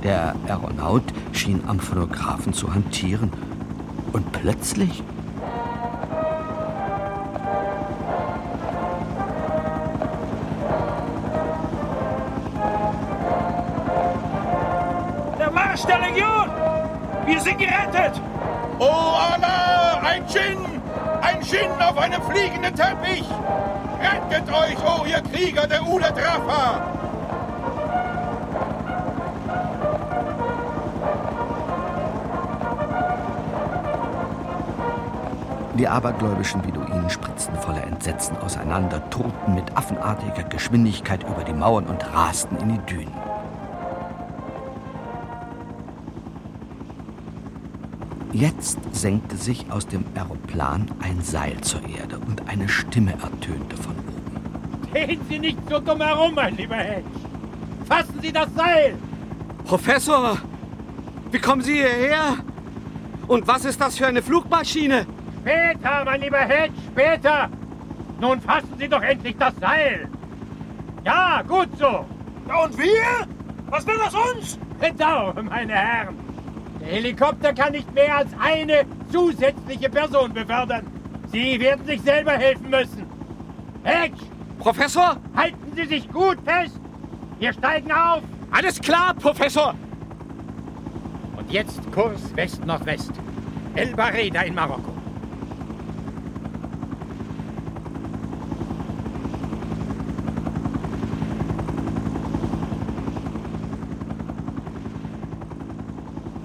[0.02, 3.30] Der Aeronaut schien am Phonographen zu hantieren.
[4.12, 5.02] Und plötzlich
[15.38, 16.50] Der Marsch der Legion!
[17.26, 18.20] Wir sind gerettet!
[18.78, 20.58] Oh Allah, ein Djinn!
[21.20, 23.28] Ein Djinn auf einem fliegenden Teppich!
[24.00, 26.98] Rettet euch, oh ihr Krieger der Ulet Rafa!
[35.78, 42.12] Die abergläubischen Beduinen spritzten voller Entsetzen auseinander, tobten mit affenartiger Geschwindigkeit über die Mauern und
[42.12, 43.27] rasten in die Dünen.
[48.38, 53.96] Jetzt senkte sich aus dem Aeroplan ein Seil zur Erde und eine Stimme ertönte von
[53.98, 54.92] oben.
[54.94, 57.02] Gehen Sie nicht so dumm herum, mein lieber Hedge.
[57.88, 58.94] Fassen Sie das Seil!
[59.64, 60.38] Professor,
[61.32, 62.36] wie kommen Sie hierher?
[63.26, 65.04] Und was ist das für eine Flugmaschine?
[65.40, 67.48] Später, mein lieber Hedge, später!
[68.20, 70.08] Nun fassen Sie doch endlich das Seil!
[71.04, 72.04] Ja, gut so!
[72.46, 73.26] Ja, und wir?
[73.68, 74.58] Was will das uns?
[74.78, 76.27] Bedauere, meine Herren!
[76.88, 80.86] Der Helikopter kann nicht mehr als eine zusätzliche Person befördern.
[81.30, 83.04] Sie werden sich selber helfen müssen.
[83.82, 84.16] Hedge!
[84.58, 85.18] Professor?
[85.36, 86.80] Halten Sie sich gut fest!
[87.40, 88.22] Wir steigen auf!
[88.50, 89.74] Alles klar, Professor!
[91.36, 93.12] Und jetzt Kurs West-Nordwest.
[93.74, 94.97] El Bareda in Marokko.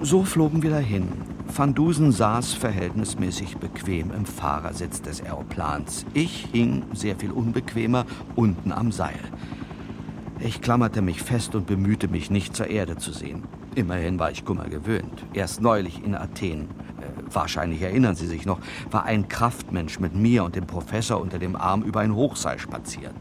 [0.04, 1.08] So flogen wir dahin.
[1.46, 6.04] Van Dusen saß verhältnismäßig bequem im Fahrersitz des Aeroplans.
[6.12, 8.04] Ich hing, sehr viel unbequemer,
[8.36, 9.18] unten am Seil.
[10.40, 13.44] Ich klammerte mich fest und bemühte mich nicht zur Erde zu sehen.
[13.76, 15.24] Immerhin war ich Kummer gewöhnt.
[15.32, 16.68] Erst neulich in Athen,
[17.00, 18.58] äh, wahrscheinlich erinnern Sie sich noch,
[18.90, 23.14] war ein Kraftmensch mit mir und dem Professor unter dem Arm über ein Hochseil spaziert.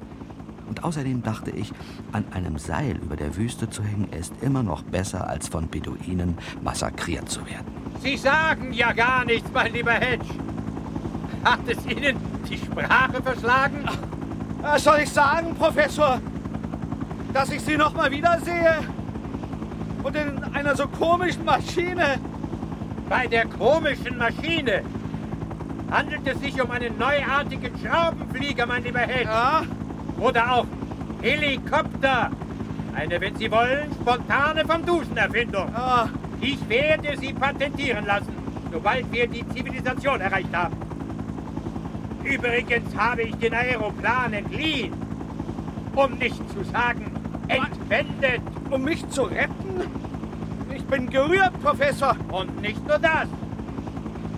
[0.67, 1.71] Und außerdem dachte ich,
[2.11, 6.37] an einem Seil über der Wüste zu hängen, ist immer noch besser, als von Beduinen
[6.61, 7.65] massakriert zu werden.
[8.01, 10.25] Sie sagen ja gar nichts, mein lieber Hedge.
[11.43, 12.17] Hat es Ihnen
[12.49, 13.85] die Sprache verschlagen?
[14.61, 16.19] Was soll ich sagen, Professor?
[17.33, 18.79] Dass ich Sie noch mal wiedersehe?
[20.03, 22.19] Und in einer so komischen Maschine?
[23.09, 24.83] Bei der komischen Maschine
[25.91, 29.25] handelt es sich um einen neuartigen Schraubenflieger, mein lieber Hedge.
[29.25, 29.63] Ja?
[30.19, 30.65] Oder auch
[31.21, 32.31] Helikopter.
[32.95, 35.73] Eine, wenn Sie wollen, spontane vom Dusen-Erfindung.
[35.75, 36.09] Ah.
[36.43, 38.33] Ich werde sie patentieren lassen,
[38.69, 40.75] sobald wir die Zivilisation erreicht haben.
[42.21, 44.93] Übrigens habe ich den Aeroplan entliehen.
[45.95, 47.13] Um nicht zu sagen,
[47.47, 48.41] entwendet.
[48.69, 49.83] Um mich zu retten?
[50.75, 52.17] Ich bin gerührt, Professor.
[52.29, 53.27] Und nicht nur das.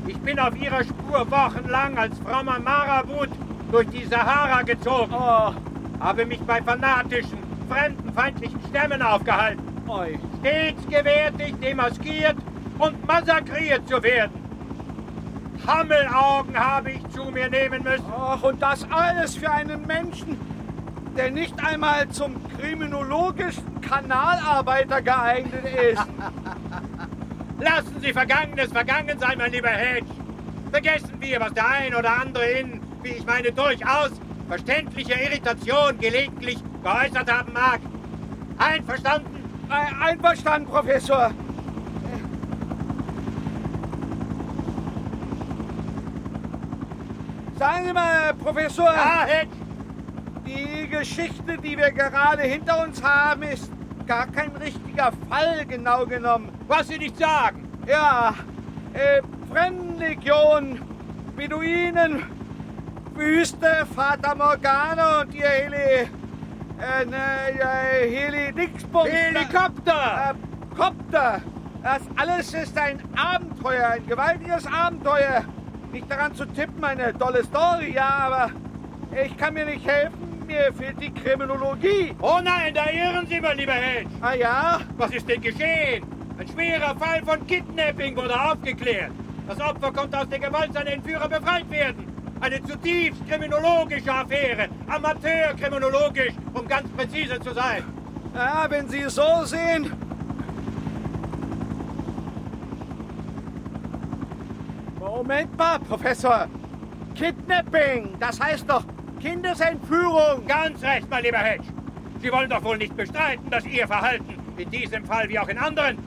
[0.05, 3.30] Ich bin auf Ihrer Spur wochenlang als frommer Marabut
[3.76, 5.13] durch die Sahara gezogen.
[5.13, 5.53] Oh.
[5.99, 9.61] Habe mich bei fanatischen, fremdenfeindlichen Stämmen aufgehalten.
[9.89, 10.17] Oi.
[10.39, 12.38] Stets gewärtig, demaskiert
[12.80, 14.32] und massakriert zu werden.
[15.67, 18.05] Hammelaugen habe ich zu mir nehmen müssen.
[18.17, 20.38] Ach, und das alles für einen Menschen,
[21.17, 26.05] der nicht einmal zum kriminologischen Kanalarbeiter geeignet ist.
[27.59, 30.07] Lassen Sie Vergangenes vergangen sein, mein lieber Hedge.
[30.71, 34.12] Vergessen wir, was der ein oder andere in, wie ich meine, durchaus
[34.49, 37.80] verständlicher Irritation gelegentlich geäußert haben mag.
[38.58, 39.43] Einverstanden?
[39.70, 41.32] Einverstanden, Professor.
[47.60, 48.91] Sagen Sie mal, Professor.
[48.91, 49.51] Ja, Hedge.
[50.45, 53.72] Die Geschichte, die wir gerade hinter uns haben, ist
[54.08, 56.49] gar kein richtiger Fall, genau genommen.
[56.68, 57.68] Was Sie nicht sagen.
[57.88, 58.34] Ja,
[58.93, 60.80] äh, Fremdenlegion,
[61.36, 62.24] Beduinen,
[63.16, 66.09] Wüste, Fata Morgana und ihr Heli...
[66.78, 67.57] Äh, ne,
[68.09, 69.09] Heli Dixbums.
[69.09, 70.32] Helikopter!
[70.32, 71.41] Äh, Kopter.
[71.82, 75.45] Das alles ist ein Abenteuer, ein gewaltiges Abenteuer.
[75.93, 78.51] Nicht daran zu tippen, eine tolle Story, ja, aber
[79.24, 80.43] ich kann mir nicht helfen.
[80.45, 82.13] Mir fehlt die Kriminologie.
[82.22, 84.09] Oh nein, da irren Sie, mein lieber Hedge.
[84.22, 84.82] Ah ja?
[84.97, 86.03] Was ist denn geschehen?
[86.38, 89.11] Ein schwerer Fall von Kidnapping wurde aufgeklärt.
[89.47, 92.14] Das Opfer konnte aus der Gewalt seiner Entführer befreit werden.
[92.46, 94.70] Eine zutiefst kriminologische Affäre.
[94.88, 97.84] Amateurkriminologisch, um ganz präzise zu sein.
[98.36, 99.91] Ja, wenn Sie es so sehen.
[105.00, 106.46] Moment mal, Professor.
[107.16, 108.84] Kidnapping, das heißt doch
[109.20, 110.46] Kindesentführung.
[110.48, 111.66] Ganz recht, mein lieber Hedge.
[112.22, 115.58] Sie wollen doch wohl nicht bestreiten, dass Ihr Verhalten, in diesem Fall wie auch in
[115.58, 115.98] anderen,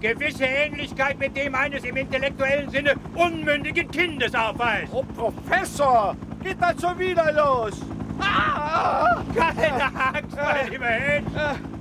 [0.00, 4.92] gewisse Ähnlichkeit mit dem eines im intellektuellen Sinne unmündigen Kindes aufweist.
[4.92, 7.80] Oh, Professor, geht das schon wieder los?
[8.20, 9.22] Ah!
[9.34, 11.30] Keine Angst, mein lieber Hedge.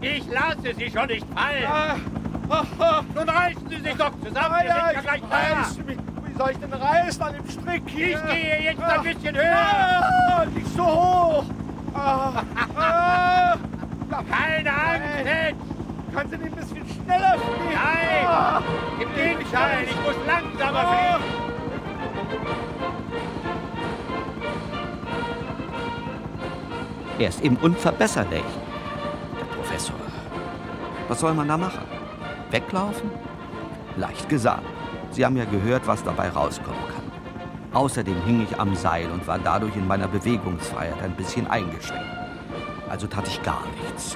[0.02, 2.02] Ich lasse Sie schon nicht fallen.
[3.16, 5.38] Nun reißen Sie sich doch zusammen, wir sind ja gleich da.
[6.26, 8.10] Wie soll ich denn reißen an dem Strick hier?
[8.10, 9.58] Ich gehe jetzt ein bisschen höher.
[9.58, 11.46] Ah, nicht so hoch.
[11.94, 12.44] Ah,
[12.78, 13.58] ah.
[14.30, 15.67] Keine Angst, Hedge.
[16.14, 17.74] Können Sie nicht ein bisschen schneller fliegen?
[17.74, 18.62] Nein, Ah.
[19.02, 21.20] im Gegenteil, ich muss langsamer Ah.
[21.20, 22.38] fliegen.
[27.20, 28.44] Er ist eben unverbesserlich.
[29.40, 29.96] Der Professor.
[31.08, 31.82] Was soll man da machen?
[32.52, 33.10] Weglaufen?
[33.96, 34.64] Leicht gesagt.
[35.12, 36.98] Sie haben ja gehört, was dabei rauskommen kann.
[37.74, 42.06] Außerdem hing ich am Seil und war dadurch in meiner Bewegungsfreiheit ein bisschen eingeschränkt.
[42.90, 44.16] Also tat ich gar nichts.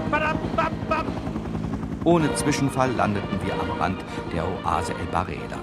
[2.03, 5.59] Ohne Zwischenfall landeten wir am Rand der Oase El Bareda.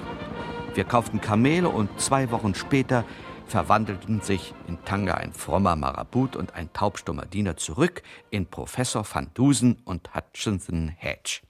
[0.72, 3.04] Wir kauften Kamele und zwei Wochen später
[3.46, 9.32] verwandelten sich in Tanga ein frommer Marabut und ein taubstummer Diener zurück in Professor Van
[9.34, 11.40] Dusen und Hutchinson Hedge.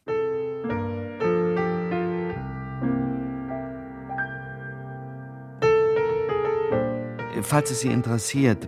[7.42, 8.66] Falls es Sie interessiert,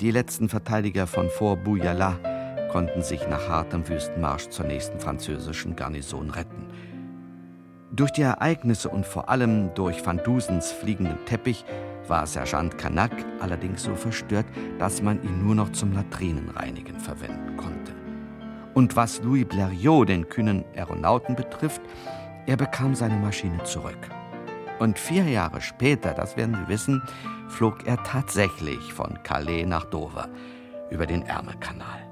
[0.00, 2.18] die letzten Verteidiger von Fort Bouyala
[2.72, 6.66] konnten sich nach hartem Wüstenmarsch zur nächsten französischen Garnison retten.
[7.92, 11.66] Durch die Ereignisse und vor allem durch Van Dusens fliegenden Teppich
[12.08, 14.46] war Sergeant Kanak allerdings so verstört,
[14.78, 17.92] dass man ihn nur noch zum Latrinenreinigen verwenden konnte.
[18.72, 21.82] Und was Louis Blériot, den kühnen Aeronauten, betrifft,
[22.46, 24.08] er bekam seine Maschine zurück.
[24.78, 27.02] Und vier Jahre später, das werden Sie wissen,
[27.50, 30.30] flog er tatsächlich von Calais nach Dover
[30.90, 32.11] über den Ärmelkanal.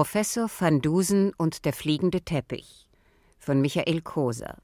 [0.00, 2.88] Professor van Dusen und der fliegende Teppich
[3.38, 4.56] von Michael Koser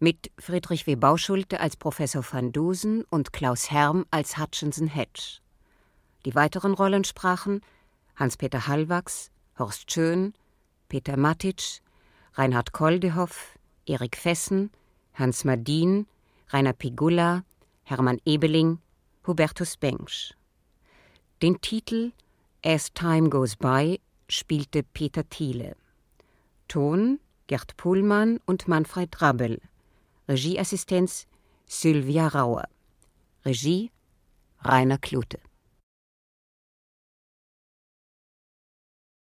[0.00, 0.96] mit Friedrich W.
[0.96, 5.38] Bauschulte als Professor van Dusen und Klaus Herm als Hutchinson Hedge.
[6.26, 7.62] Die weiteren Rollen sprachen
[8.16, 10.34] Hans-Peter Hallwachs, Horst Schön,
[10.90, 11.80] Peter Matic,
[12.34, 14.70] Reinhard Koldehoff, Erik Fessen,
[15.14, 16.06] Hans Madin,
[16.50, 17.44] Rainer Pigulla,
[17.84, 18.78] Hermann Ebeling,
[19.26, 20.34] Hubertus Bengsch.
[21.40, 22.12] Den Titel
[22.62, 23.98] As Time Goes By
[24.30, 25.76] spielte Peter Thiele.
[26.68, 29.60] Ton Gerd Pullmann und Manfred Rabbel.
[30.28, 31.26] Regieassistenz
[31.66, 32.68] Sylvia Rauer.
[33.44, 33.90] Regie
[34.62, 35.40] Rainer Klute.